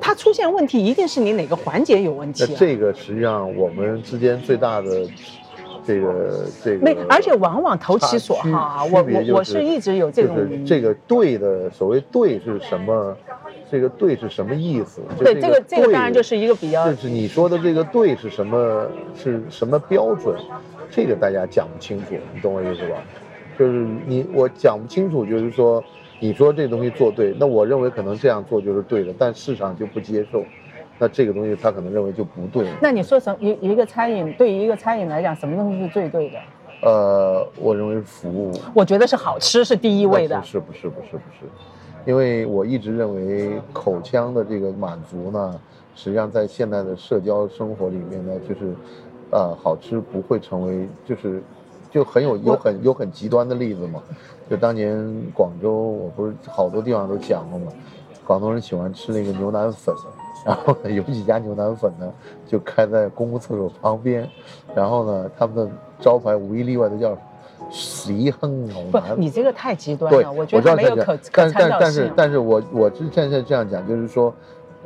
[0.00, 2.46] 它出现问题，一定是你哪个环节有问题。
[2.48, 5.06] 那这个实际上我们之间最大的
[5.84, 8.84] 这个这个，没，而且往往投其所好啊。
[8.84, 13.16] 我我我是一直有这种这个对的所谓对是什么？
[13.70, 15.00] 这个对是什么意思？
[15.18, 18.86] 对，这个这个当然就是一个比较，就是你说的这个对是什么？
[19.14, 20.34] 是什么标准？
[20.90, 22.96] 这个大家讲不清楚，你懂我意思吧？
[23.58, 25.84] 就是你我讲不清楚，就是说。
[26.22, 30.44] 你说这东西做对，那我认为可能这样做就是对的，但市场就不接受，
[30.98, 32.68] 那这个东西他可能认为就不对。
[32.82, 36.38] 那你说什一一个餐饮对于一个餐饮来讲，什么东西是最对的？
[36.82, 38.52] 呃，我认为服务。
[38.74, 40.38] 我觉得是好吃是第一位的。
[40.38, 41.46] 不是不是不是不是，
[42.04, 45.58] 因为我一直认为口腔的这个满足呢，
[45.94, 48.74] 实际上在现代的社交生活里面呢，就是，
[49.30, 51.42] 呃，好吃不会成为就是。
[51.90, 54.00] 就很有有很有很极端的例子嘛，
[54.48, 54.96] 就当年
[55.34, 57.66] 广州，我不是好多地方都讲过嘛，
[58.24, 59.94] 广东人喜欢吃那个牛腩粉，
[60.46, 62.12] 然后呢有几家牛腩粉呢
[62.46, 64.28] 就开在公共厕所旁边，
[64.74, 65.68] 然后呢他们的
[66.00, 67.16] 招牌无一例外的叫
[67.70, 69.20] 喜很不难，。
[69.20, 72.12] 你这个太极端对，了，我觉得没有可可但参照但但是。
[72.16, 74.32] 但是我我是现在这样讲，就是说，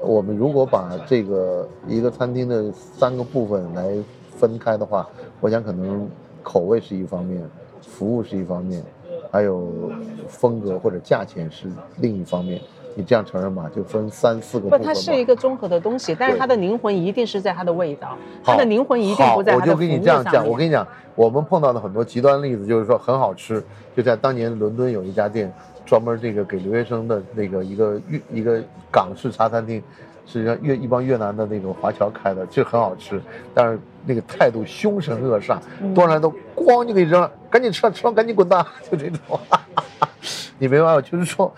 [0.01, 3.95] 我们如果把这个一个餐厅的三个部分来
[4.37, 5.09] 分开的话，
[5.41, 6.09] 我想可能
[6.45, 7.43] 口味是一方面，
[7.83, 8.81] 服务是一方面，
[9.33, 9.91] 还有
[10.29, 11.67] 风格或者价钱是
[11.97, 12.61] 另一方面。
[12.97, 13.69] 你这样承认吗？
[13.75, 20.57] 就分三四个不，它是一个综合的东西，但是它的灵魂一定是在它的味道，它的灵魂一定不在它的我就跟你这样讲，我。
[20.57, 20.87] 跟你讲，
[21.17, 23.61] 我们碰到的很多极端例子，就是说很好吃，
[23.97, 25.53] 就在当年伦敦有一家店，
[25.85, 29.83] 专门这个给留学生的那个一个越一个港式茶餐厅，
[30.27, 33.21] 是让越一帮越南的那种华侨开的，就很好吃，
[33.53, 39.39] 但是那个态度凶神恶煞，嗯端上来都咣就给扔了，赶紧吃，吃完赶紧滚蛋， 就这种。
[40.57, 41.53] 你没办法，就是说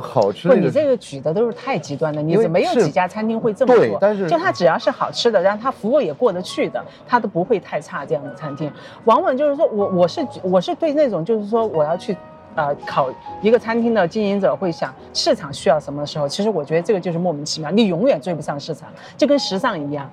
[0.00, 3.82] 好吃不，这个你这个举的都是太极端的，你是没有几家餐厅会这么做。
[3.82, 8.04] 对但是就它只要是好吃的，然后它服务也过得去的，它都不会太差。
[8.04, 8.70] 这样的餐厅，
[9.04, 12.14] 往往就是说我我是我是对那种就是说我要去。
[12.54, 13.08] 呃，考
[13.42, 16.28] 一个餐厅的经营者会想市场需要什么时候？
[16.28, 20.10] 其实我觉得这个就是莫名其妙，你永远追不上市场，就跟时尚一样。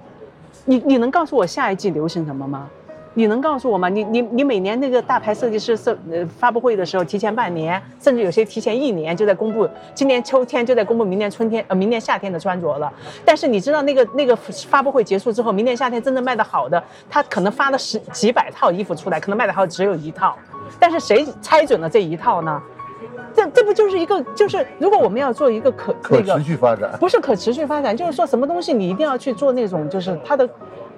[0.66, 2.70] 你你能告诉我下一季流行什么吗？
[3.18, 3.90] 你能告诉我吗？
[3.90, 12.94] 你你你每年那个大牌设计师设呃发布会的时候，提前半年，甚至有些提前一年就在公布，今年秋天就在公布明年春天呃明年夏天的穿着了。
[13.26, 20.38] 但是你知道那个那个发布会结束之后，明年夏天真正卖的好的，他可能发了十几百套衣服出来，可能卖的好只有一套，
[20.80, 22.62] 但是谁猜准了这一套呢？
[23.34, 26.92] 这这不就是一个就是如果我们要做一个可可持续发展。
[27.00, 30.48] 不是可持续发展，就是说什么东西你一定要去做那种就是它的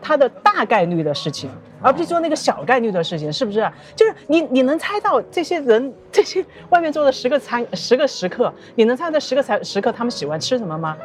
[0.01, 1.49] 它的大概率的事情，
[1.81, 3.69] 而不是做那个小概率的事情，是不是？
[3.95, 10.97] 就是你你能猜到这些人这些外面做的十个餐十个食客，你能猜到十个餐食客他们喜欢吃什么吗？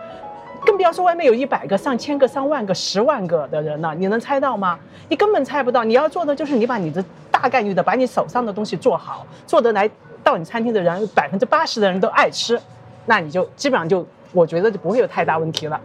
[0.66, 4.78] 更不要说外面有一百个、上千个、上万个、十万个的人了，你能猜到吗？
[5.10, 5.84] 你根本猜不到。
[5.84, 9.90] 你要做的就是你把你的大概率的把你手上的东西做好，做得来
[10.22, 12.58] 到你餐厅的人百分之八十的人都爱吃，
[13.04, 15.78] 那你就基本上就我觉得就不会有太大问题了。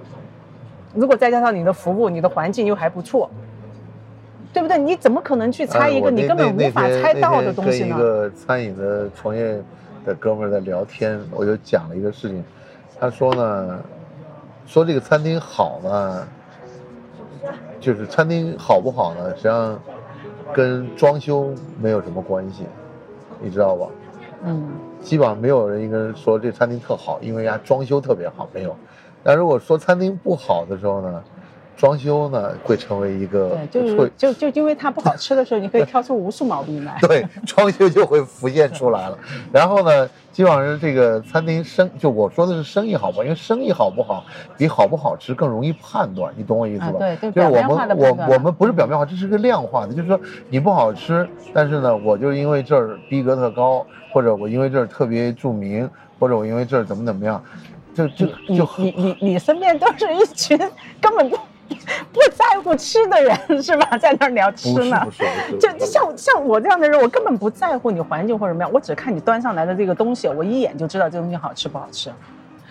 [0.93, 3.29] 如果再加上你的服务、你的环境又还不错，
[4.51, 4.77] 对不对？
[4.77, 7.95] 你怎么可能去猜哎一个你根本无法猜到的东西呢？
[7.95, 9.61] 跟一个餐饮的从业
[10.05, 12.43] 的哥们儿在聊天，我就讲了一个事情，
[12.99, 13.79] 他说呢，
[14.65, 16.27] 说这个餐厅好呢，
[17.79, 19.79] 就是餐厅好不好呢，实际上
[20.51, 22.63] 跟装修没有什么关系，
[23.39, 23.87] 你知道吧？
[24.45, 24.67] 嗯，
[25.01, 28.75] 基本上没有人一个人说这餐厅特好，因为人家装修特别好，没有。
[29.23, 31.23] 但如果说餐厅不好的时候呢，
[31.75, 36.97] 装修呢会成为一个对，就会是就就因为它不好吃的时候，你可以挑出无数毛病来。
[37.01, 39.17] 对， 装修就会浮现出来了。
[39.51, 44.25] 然后呢，基本上是这个餐厅生，就我说的是生意好不好，因为生意好不好
[44.57, 46.87] 比好不好吃更容易判断，你懂我意思吧？
[46.87, 55.89] 啊对就就是我们我我们不是表面化，这是个量化的，就是说你不好吃，但是呢，我就因为这儿逼格特高，或者我因为这儿特别著名，
[56.19, 57.41] 或者我因为这儿怎么怎么样，
[58.07, 60.57] 就就你就你你你身边都是一群
[61.01, 61.37] 根本不
[62.11, 63.97] 不在乎吃的人是吧？
[63.97, 65.59] 在那儿聊吃呢不是不。
[65.59, 72.11] 是，就像像我这样的人，我根本不在乎你环境或者什么样，我只看你端上来的这个东西，我一眼就知道这东西好吃不好吃。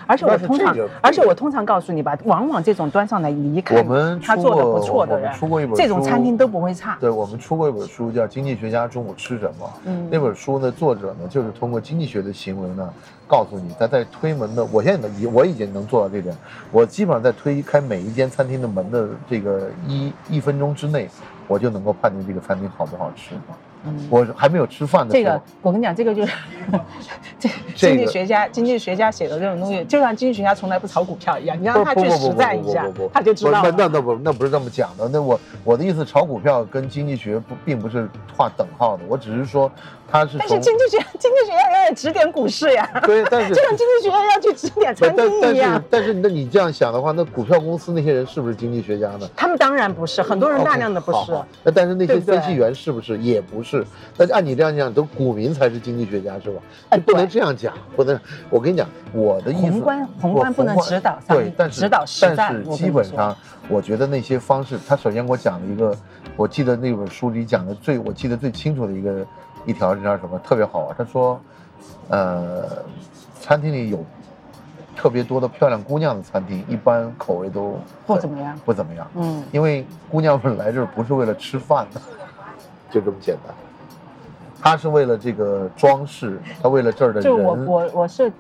[0.09, 6.97] 而且我通常，而且我通常告诉你吧，往往这种端上来你一看，我们他做的不错的人我们，出过一本这种餐厅都不会差。
[6.99, 9.67] 对，我们出过一本书叫《经济学家中午吃什么》。
[9.85, 12.91] 嗯那本书呢，作者呢就是通过经济学的行为呢，
[13.27, 16.35] 告诉你他在推门的，我现在能，我已经能做到这点。
[16.73, 21.07] 我基本上在推开每一间餐厅的门的这个一一分钟之内，
[21.47, 23.35] 我就能够判定这个餐厅好不好吃。
[23.89, 26.33] 嗯我还没有吃饭的这时候，个我跟你讲，这个就是
[27.39, 33.75] 这这个经济学家经济学家写的这种东西，就像经济学家从来不炒股票一样，你让他去实战一下他就知道那了。
[33.77, 35.09] 那那不那不是这么讲的。
[35.09, 39.71] 那我我的意思，炒股票跟经济学不并不是划等号的，我只是说
[40.11, 45.83] 它是但是经济学 经济学家也指点股市呀，对，但是 就像经济学家要去指点不餐厅一样。
[45.91, 49.29] 但是那你这样想的话，那股票公司那些人是不是经济学家呢？
[49.37, 51.33] 他们当然不是，很多人大量的不是。
[51.63, 53.85] 那但是那些分析员是不是也不是？
[54.17, 56.63] 那按你这样讲，都股民才是经济学家是吧？
[56.89, 58.19] 哎就不能这样讲，不能。
[58.49, 62.05] 我跟你讲，我的意思，宏观宏观不能指导，对但是指导
[62.75, 63.37] 基本上，
[63.69, 65.95] 我觉得那些方式，他首先给我讲了一个，
[66.37, 69.27] 我记得那本书里讲的最，我记得最清楚的一个
[69.65, 70.39] 一条这条什么？
[70.39, 70.95] 特别好玩。
[70.97, 71.41] 他说，
[72.09, 72.65] 呃，
[73.41, 74.05] 餐厅里有
[74.97, 79.07] 特别多的漂亮姑娘的餐厅，一般口味都不怎么样不怎么样。
[79.15, 82.01] 嗯，因为姑娘们来这儿不是为了吃饭的，
[82.91, 83.55] 就这么简单。
[84.61, 87.23] 他是为了这个装饰，他为了这儿的人。
[87.23, 88.31] 就我我我是，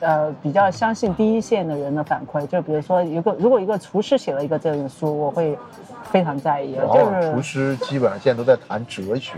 [0.00, 2.44] 呃，比较相信第一线的人的反馈。
[2.48, 5.56] 就比如说，一个如果一个厨师写了一个这本书，我会
[6.10, 6.74] 非常在意。
[6.74, 9.34] 就是厨师基本上现在都在谈哲学，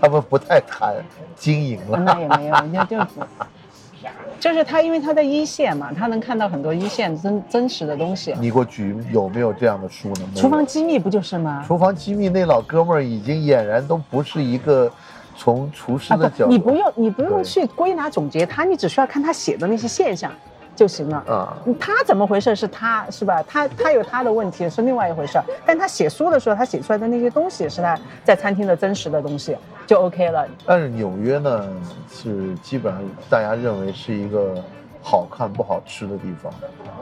[0.00, 0.94] 他们不太谈
[1.36, 1.98] 经营了。
[1.98, 3.06] 那也没有，人家就是
[4.38, 8.32] 就是他，因为他在一线嘛，他能看到很多一线真真实的东西。
[8.40, 10.20] 你给我举有没有这样的书呢？
[10.36, 11.64] 厨房机密不就是吗？
[11.66, 14.90] 厨房机密那老哥们儿已经俨然都不是一个
[15.36, 20.30] 从厨师的角度，你不用你不用去归纳总结他，你只需要看他写的那些现象。
[20.78, 21.58] 就行了啊！
[21.80, 23.42] 他怎么回事是他是吧？
[23.48, 29.56] 他他有他的问题是另外一回事但他写书的时候，他写出来的那些东西是他在餐厅的真实的东西，
[29.88, 30.46] 就 OK 了。
[30.64, 31.68] 但是纽约呢，
[32.08, 34.54] 是基本上大家认为是一个
[35.02, 36.52] 好看不好吃的地方。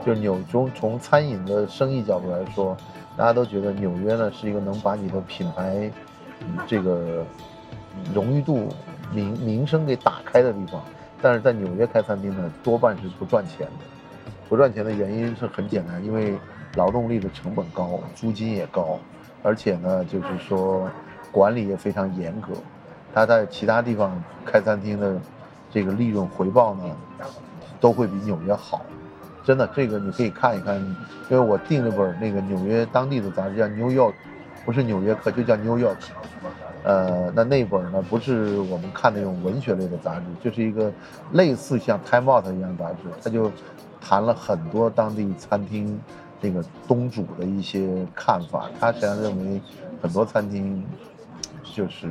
[0.07, 2.75] 就是纽中从餐饮的生意角度来说，
[3.15, 5.91] 大家都觉得纽约呢是一个能把你的品牌
[6.67, 7.23] 这个
[8.15, 8.69] 荣誉度、
[9.13, 10.81] 名名声给打开的地方。
[11.21, 13.85] 但是在纽约开餐厅呢，多半是不赚钱的。
[14.49, 16.39] 不赚钱的原因是很简单，因为
[16.77, 18.99] 劳动力的成本高，租金也高，
[19.43, 20.89] 而且呢，就是说
[21.33, 22.53] 管理也非常严格。
[23.13, 25.19] 他在其他地方开餐厅的
[25.71, 26.85] 这个利润回报呢，
[27.81, 28.85] 都会比纽约好。
[29.43, 30.77] 真的，这个你可以看一看，
[31.31, 34.13] 因为我订了本那个纽约当地的杂志，叫《New York》，
[34.65, 35.95] 不是《纽约客》，就叫《New York》。
[36.87, 40.93] 呃，那那本呢，不是我们看那种文学类的杂志，就是一个
[41.33, 43.51] 类似像《Time Out》一样杂志，他就
[44.01, 46.01] 谈了很多当地餐厅
[46.41, 48.71] 那个东主的一些看法。
[48.79, 49.61] 他实际上认为，
[50.01, 50.87] 很多餐厅
[51.65, 52.09] 就是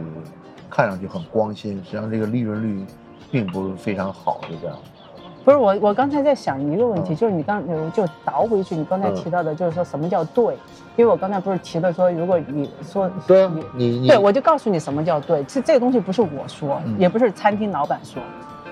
[0.69, 2.85] 看上去很光鲜，实际上这个利润率
[3.31, 4.77] 并不是非常好，就这样。
[5.45, 10.57] 不是我，我刚才在想一个问题，就是你刚就倒回去，你刚才提到的，就是说什么叫对？
[10.95, 15.43] 因为我刚才不是提了说，如果你说对你对，我就告诉你什么叫对。
[15.43, 18.19] 其实这个东西不是我说，也不是餐厅老板说。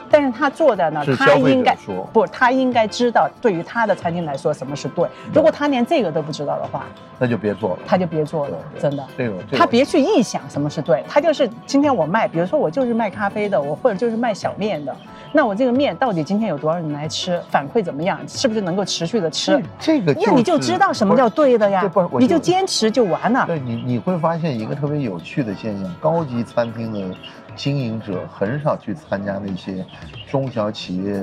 [0.09, 1.75] 但是他坐在那儿，他应该
[2.11, 5.07] 不，他应该知道，对于他的餐厅来说，什么是对。
[5.33, 6.85] 如果他连这个都不知道的话，
[7.17, 9.03] 那就别做了，他就别做了，真的。
[9.17, 14.95] 这个他别去臆想什么是对，他就是今天我卖，比如说我就是卖咖啡的，我或者就是卖小面的，
[15.33, 19.61] 那我这个面到底今天有多少人来吃，反馈怎么样，是不是能够持续的吃？
[19.79, 23.45] 这个，那你就知道什么叫对的呀，你就坚持就完了。
[23.47, 27.15] 对你，你会发现一个特别有趣的现象，高级餐厅的。
[27.55, 29.85] 经营者很少去参加那些
[30.27, 31.21] 中小企业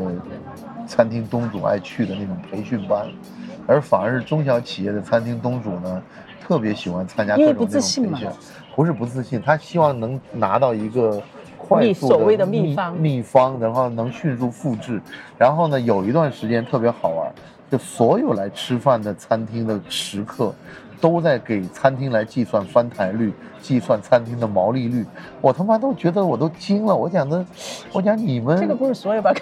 [0.86, 3.04] 餐厅东主爱去的那种培训班，
[3.66, 6.00] 而反而是中小企业的餐厅东主呢，
[6.40, 7.80] 特别喜欢参加各种那种培
[8.16, 8.28] 训。
[8.76, 11.20] 不是不自信，他希望能拿到一个
[11.68, 15.00] 快速的秘方，秘方，然后能迅速复制。
[15.36, 17.32] 然后呢，有一段时间特别好玩，
[17.70, 20.54] 就所有来吃饭的餐厅的食客。
[21.00, 23.32] 都在给餐厅来计算翻台率，
[23.62, 25.04] 计算餐厅的毛利率，
[25.40, 26.94] 我他妈都觉得我都惊了。
[26.94, 27.44] 我讲的，
[27.92, 29.32] 我讲你们这个不是所有吧？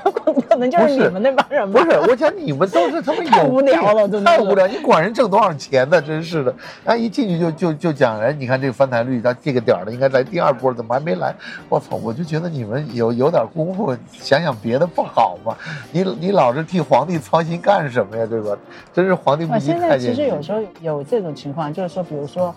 [0.49, 1.83] 可能就是你们那帮人吧。
[1.83, 4.67] 不是，我讲你们都是他妈 太无聊了，真的太无聊。
[4.69, 6.01] 你管人挣多少钱呢？
[6.01, 6.55] 真是的。
[6.85, 11.35] 啊，一进去就就就讲，哎，你看这个翻台率到这个点儿了，应该来第二波，怎么还没来？
[11.69, 11.97] 我操！
[11.97, 15.57] 我就觉得你们有有点功夫，想想别的不好吗？
[15.91, 18.25] 你你老是替皇帝操心干什么呀？
[18.25, 18.57] 对吧？
[18.95, 21.49] 真是皇帝不急太监其实有时候有这种情。
[21.49, 22.55] 情况就是说，比如说，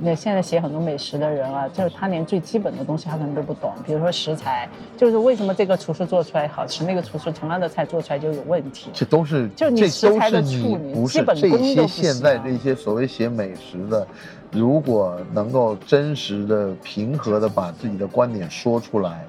[0.00, 3.72] 那现在写很多美食的人啊，就是他连最基本的东西他可能都不懂。
[3.84, 8.90] 比如说食材，就是为什么这个厨师做出来好吃，那个厨师同样的菜做出来就有问题。
[8.92, 14.06] 这都是就你食材的处理，基本这些现在这些所谓写美食的，
[14.52, 19.24] 如果能够真实的、平和的把自己的观点说出来，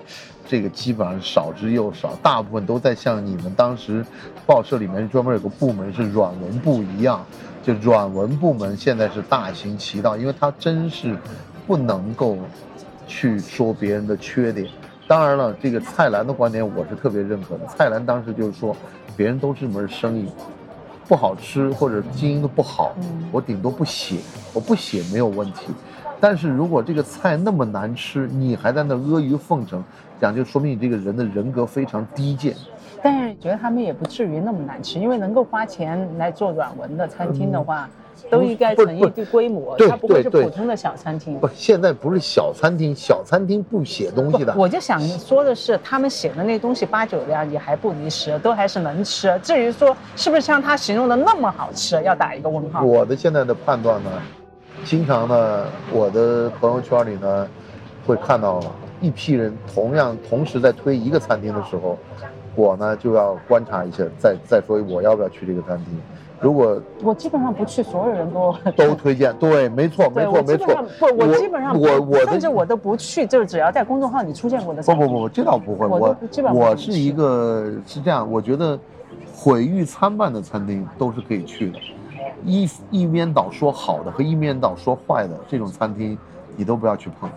[0.47, 2.13] 这个基本上少之又少。
[2.21, 4.05] 大部分都在像你们当时
[4.45, 7.25] 报社里面专门有个部门是软文部一样。
[7.67, 11.17] 就软文部门现在是大行其道，因为他真是
[11.67, 12.37] 不能够
[13.05, 14.69] 去说别人的缺点。
[15.05, 17.65] 当然了，这个蔡澜的观点我是特别认可的。
[17.67, 18.73] 蔡澜当时就是说，
[19.17, 20.29] 别人都是门生意，
[21.09, 22.95] 不好吃或者经营的不好，
[23.33, 24.15] 我顶多不写，
[24.53, 25.67] 我不写没有问题。
[26.21, 29.83] 但是如果这个菜那么难吃，你还在那阿谀奉承，
[30.21, 32.55] 讲就说明你这个人的人格非常低贱。
[33.01, 37.87] 但是觉得他们也不至于那么难吃，因为能够花钱来做软文的餐厅的话，
[38.29, 41.39] 都应该成一定规模，它不会是普通的小餐厅。
[41.39, 44.53] 不，现在不是小餐厅，小餐厅不写东西的。
[44.57, 49.39] 我就想说的是，他们写的那东西八九样也还不离十，都还是能吃。
[49.43, 52.83] 至于说是不是像他形容的那么好吃，要打一个问号。
[52.83, 54.09] 我的现在的判断呢，
[54.83, 57.47] 经常呢，我的朋友圈里呢，
[58.07, 58.59] 会看到
[58.99, 61.95] 一批人同样同时在推一个餐厅的时候。
[62.57, 66.01] 我呢就要观察一下，再再说我要不要去这个餐厅，
[66.41, 70.67] 如果我基本上不去，所有人都都推荐， 对，没错，没，错，没错。
[70.99, 75.07] 不，我基本上我我甚至我都不去，就是只要在公众号里出现过的餐厅。
[75.07, 75.85] 不不不，这倒不会。
[75.85, 78.77] 我我都基本上我是一个是这样，我觉得
[79.31, 81.79] 毁誉参半的餐厅都是可以去的。
[82.43, 86.17] 一一面倒说好的和一面倒说坏的这种餐厅，
[86.55, 87.29] 你都不要去碰，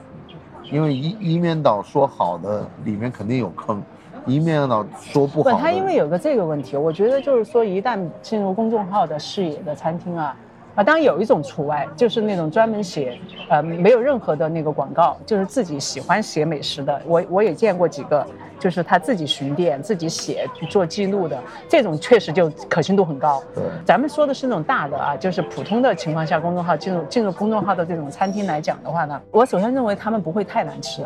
[0.70, 3.82] 因为一一面倒说好的里面肯定有坑，
[4.26, 5.62] 一面倒说不不，好的。
[5.62, 10.36] 它因为有个这个问题，我觉得就是说，一旦进入公众号的视野的餐厅啊，
[10.74, 13.18] 啊，当然有一种除外，就是那种专门写，
[13.48, 17.00] 呃，没有任何的那个广告，就是自己喜欢写美食的。
[17.06, 18.26] 我我也见过几个，
[18.58, 23.42] 就是他自己巡店、自己写做记录的，这种确实就可信度很高。
[23.54, 31.04] 对咱们说的是那种大的啊，就是普通的情况下，公众号进入进入公众号的这种餐厅来讲的话呢，我首先认为他们不会太难吃，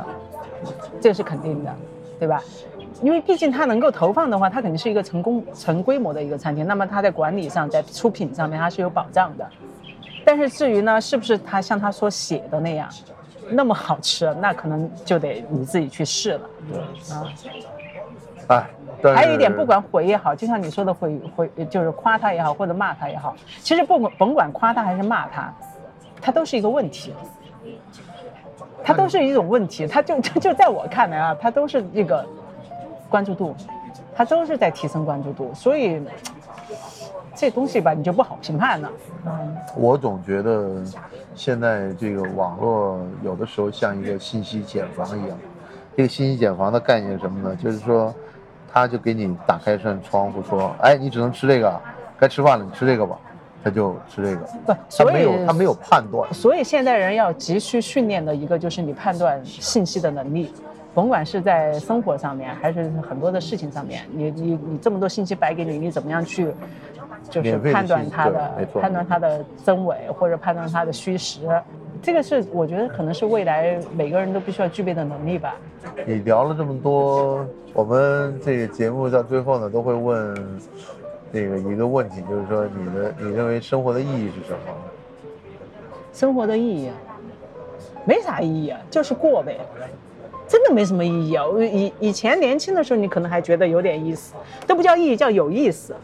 [1.00, 1.74] 这是肯定的，
[2.18, 2.42] 对吧？
[3.04, 9.46] 因为毕竟它能够投放的话，它肯定是一个成功成规模的一个餐厅，那么它在管理上，在出品上面它是有保障的。
[10.24, 12.88] 但是至于呢，是不是他像他所写的那样
[13.50, 16.40] 那么好吃，那可能就得你自己去试了。
[16.72, 18.66] 对啊，
[19.12, 25.52] 哎，还有一点，不管毁也好，就像你说的毁毁，就是夸他也好，或者骂他也好，其实不管甭管夸他还是骂他，
[26.22, 27.12] 他都是一个问题，
[28.82, 32.24] 他都是一种问题，他就就就在我看来啊，他都是一个
[33.14, 33.54] 关注度，
[34.12, 36.02] 他都是在提升关注度，所以
[37.32, 38.90] 这东西吧，你就不好评判了。
[39.24, 40.82] 嗯，我总觉得
[41.32, 45.38] 现在这个网络有的时候像一个信息茧房一样。
[45.96, 47.54] 这个信息茧房的概念是什么呢？
[47.54, 48.12] 就是说，
[48.72, 51.80] 他就给你打开一扇窗户，说：“哎，你只能吃这个，
[52.18, 53.16] 该吃饭了，你吃这个吧。”
[53.62, 56.34] 他就吃这个，不，他所以没有他没有判断。
[56.34, 60.52] 所以现代人要急需训练的一个就是你判断信息的能力，
[60.94, 66.54] 甭管是在生活上面，还是很多的事情上面，你你你这么多信息摆给你，你怎么样去，
[67.28, 71.40] 就是判断它的对没错判断它的真伪或者判断它的虚实，
[72.00, 75.56] 这个是我觉得可能是未来每个人都必须要具备的能力吧。
[76.06, 80.60] 你聊了这么多，我们这个节目到最后呢，都会问
[81.32, 84.58] 那个一个问题，就是说你的你认为生活的意义是什么？
[86.12, 86.94] 生活的意义啊，
[88.04, 89.58] 没啥意义啊，就是过呗，
[90.46, 91.46] 真的没什么意义啊。
[91.46, 94.34] 我以以前年轻的时候，你可能还觉得有点意思，
[94.66, 95.94] 都不叫意义，叫有意思。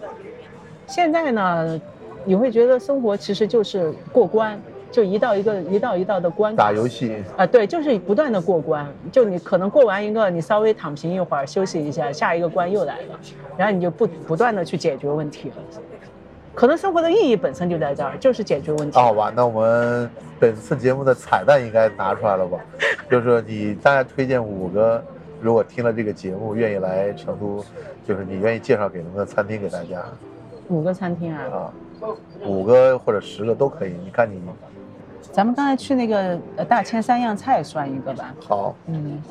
[0.86, 1.80] 现在呢，
[2.24, 4.60] 你会觉得生活其实就是过关，
[4.90, 13.20] 就一道一个一道一道的关打游戏，啊，对，就是不断的过关，就你可能过完一个，你稍微躺平一会儿，休息一下，下一个关又来了，
[13.56, 15.56] 然后你就不不断的去解决问题了。
[16.54, 18.96] 可能生活的意义本身就在这儿，就是解决问题。
[18.96, 22.58] 那好吧，那我们本次节目的彩蛋应该拿出来了吧？
[23.10, 25.02] 就是说你大概推荐五个，
[25.40, 27.64] 如果听了这个节目愿意来成都，
[28.06, 30.02] 就是你愿意介绍给他们的餐厅给大家
[30.68, 32.06] 五个餐厅啊，啊，
[32.44, 33.94] 五个或者十个都可以。
[34.04, 34.40] 你看你
[35.32, 39.22] 咱们刚才去那个呃大千三样菜算一个吧，好，嗯，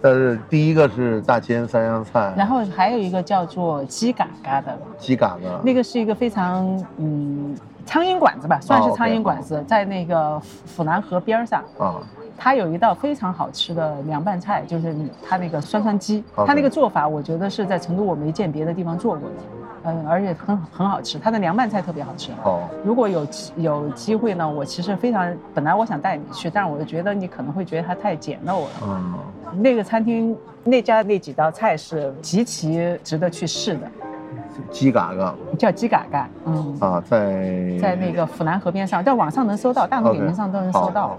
[0.00, 6.64] 但是第一个是大千三样菜，然后还有一个叫做鸡嘎嘎的，鸡嘎嘎，那个是一个非常
[6.98, 11.62] 嗯苍蝇馆子吧，算是苍蝇馆子，在那个府府南河边儿上。
[11.78, 11.96] 啊，
[12.36, 14.94] 它有一道非常好吃的凉拌菜，就是
[15.26, 16.22] 它那个酸酸鸡。
[16.46, 19.34] 它那个做法，我觉得是在成都我没见别的地方做过的，
[19.86, 21.18] 嗯，而且很很好吃。
[21.18, 22.32] 它的凉拌菜特别好吃。
[22.44, 28.70] 哦，如果有机有机会呢，我其实非常本来我想带你去，但是我就觉得你可能会觉得它太简陋了。
[28.82, 29.14] 嗯，
[29.62, 33.90] 那个餐厅那家那几道菜是极其值得去试的，
[34.70, 41.16] 鸡嘎嘎叫鸡嘎嘎，嗯，啊，在在那个府南河边上，在网上能搜到，大众点评上都能搜到。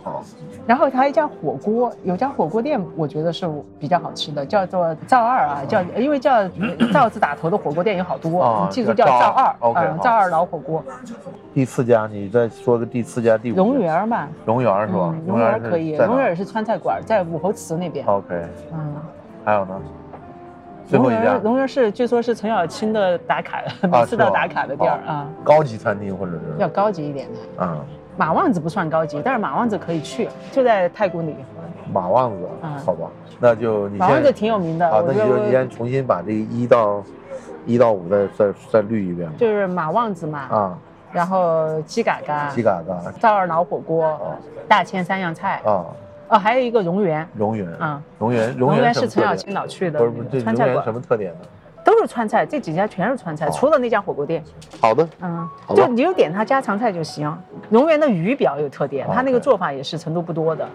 [0.66, 6.48] 然后它还有一家火锅，有家火锅店，我觉得是比较好吃的，叫做赵二啊，叫因为叫
[6.94, 10.84] 赵字打头的火锅店有好多，哦你记住叫赵二嗯赵二老火锅，
[11.54, 15.14] 第四家，你再说个第四家、第五家荣园儿嘛，荣园是吧？
[15.14, 15.22] 嗯？
[15.28, 18.36] 荣园可以，荣园儿是川菜馆，在武侯祠那边，OK，
[18.74, 18.96] 嗯。
[19.46, 19.82] 还有呢？
[20.88, 21.24] 最后荣一家。
[21.24, 24.26] 园荣园是据说是陈小青的打卡，每次是吧？
[24.26, 27.64] 都打卡的地儿哦啊，高级餐厅或者是要高级一点的。
[27.64, 27.78] 啊，
[28.16, 31.36] 马旺子不算高级，但是马旺子可以去，就在太古里。
[31.94, 33.10] 马旺子嗯，好吧，
[33.40, 37.04] 那就你马旺子挺有名的，啊，我觉那你就你先重新把这个一到
[37.66, 40.78] 一到五再再再捋一遍就是马旺子嘛，啊，
[41.14, 44.20] 然后鸡嘎嘎、鸡嘎嘎赵二老火锅、
[44.68, 45.86] 大千三样菜，啊，
[46.30, 51.40] 哦，还有一个荣园，荣园啊，荣园荣园园是陈小青老去的不是不是，这川菜荣园什馆，么特点呢？
[51.86, 54.44] 都是川菜，这几家全是川菜，哦除了那家火锅店，
[54.82, 57.34] 好的，嗯，就你就点他家常菜就行。
[57.70, 60.68] 荣园的鱼比较有特点，他那个做法也是成都不多的，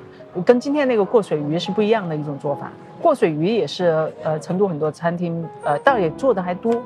[0.43, 2.73] 跟今天那个过水鱼是不一样的一种做法。
[3.03, 6.83] 过水鱼也是呃成都很多餐厅呃倒也做的还多，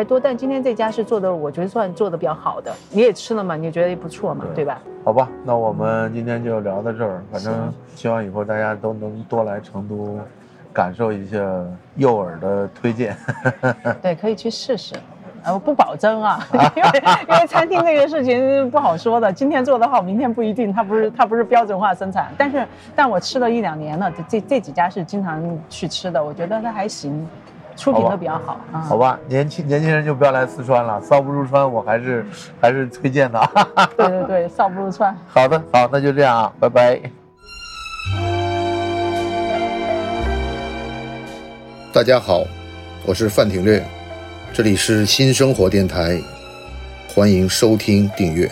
[0.00, 0.18] 还多。
[0.18, 2.74] 但今天这家是做的，我觉得算做的比较好的。
[2.90, 3.54] 你也吃了嘛？
[3.54, 4.46] 你觉得也不错嘛？
[4.54, 4.80] 对吧？
[5.04, 7.22] 好吧，那我们今天就聊到这儿。
[7.30, 10.18] 反正希望以后大家都能多来成都，
[10.72, 11.38] 感受一下
[11.96, 13.14] 诱饵的推荐。
[14.00, 14.94] 对， 可以去试试。
[15.46, 16.38] 我，不保证啊，
[16.74, 20.72] 因为因为餐厅这个事情不好说的，今天做的好，明天不一定。
[20.72, 22.66] 它不是它不是标准化生产，但是
[22.96, 27.26] 但我吃了一两年了，这这几家是经常去吃的，我觉得它还行，
[27.80, 28.80] 出品都比较好啊。
[28.80, 32.26] 好吧，年轻年轻人就不要来四川了，臊不入川，我还是
[32.60, 33.40] 还是推荐的。
[33.96, 35.16] 对对对，臊不入川。
[35.26, 37.00] 好的，好，那就这样啊，拜拜。
[41.90, 42.44] 大家好，
[43.06, 43.82] 我是范廷略。
[44.52, 46.20] 这里是新生活电台，
[47.14, 48.50] 欢迎收听订阅。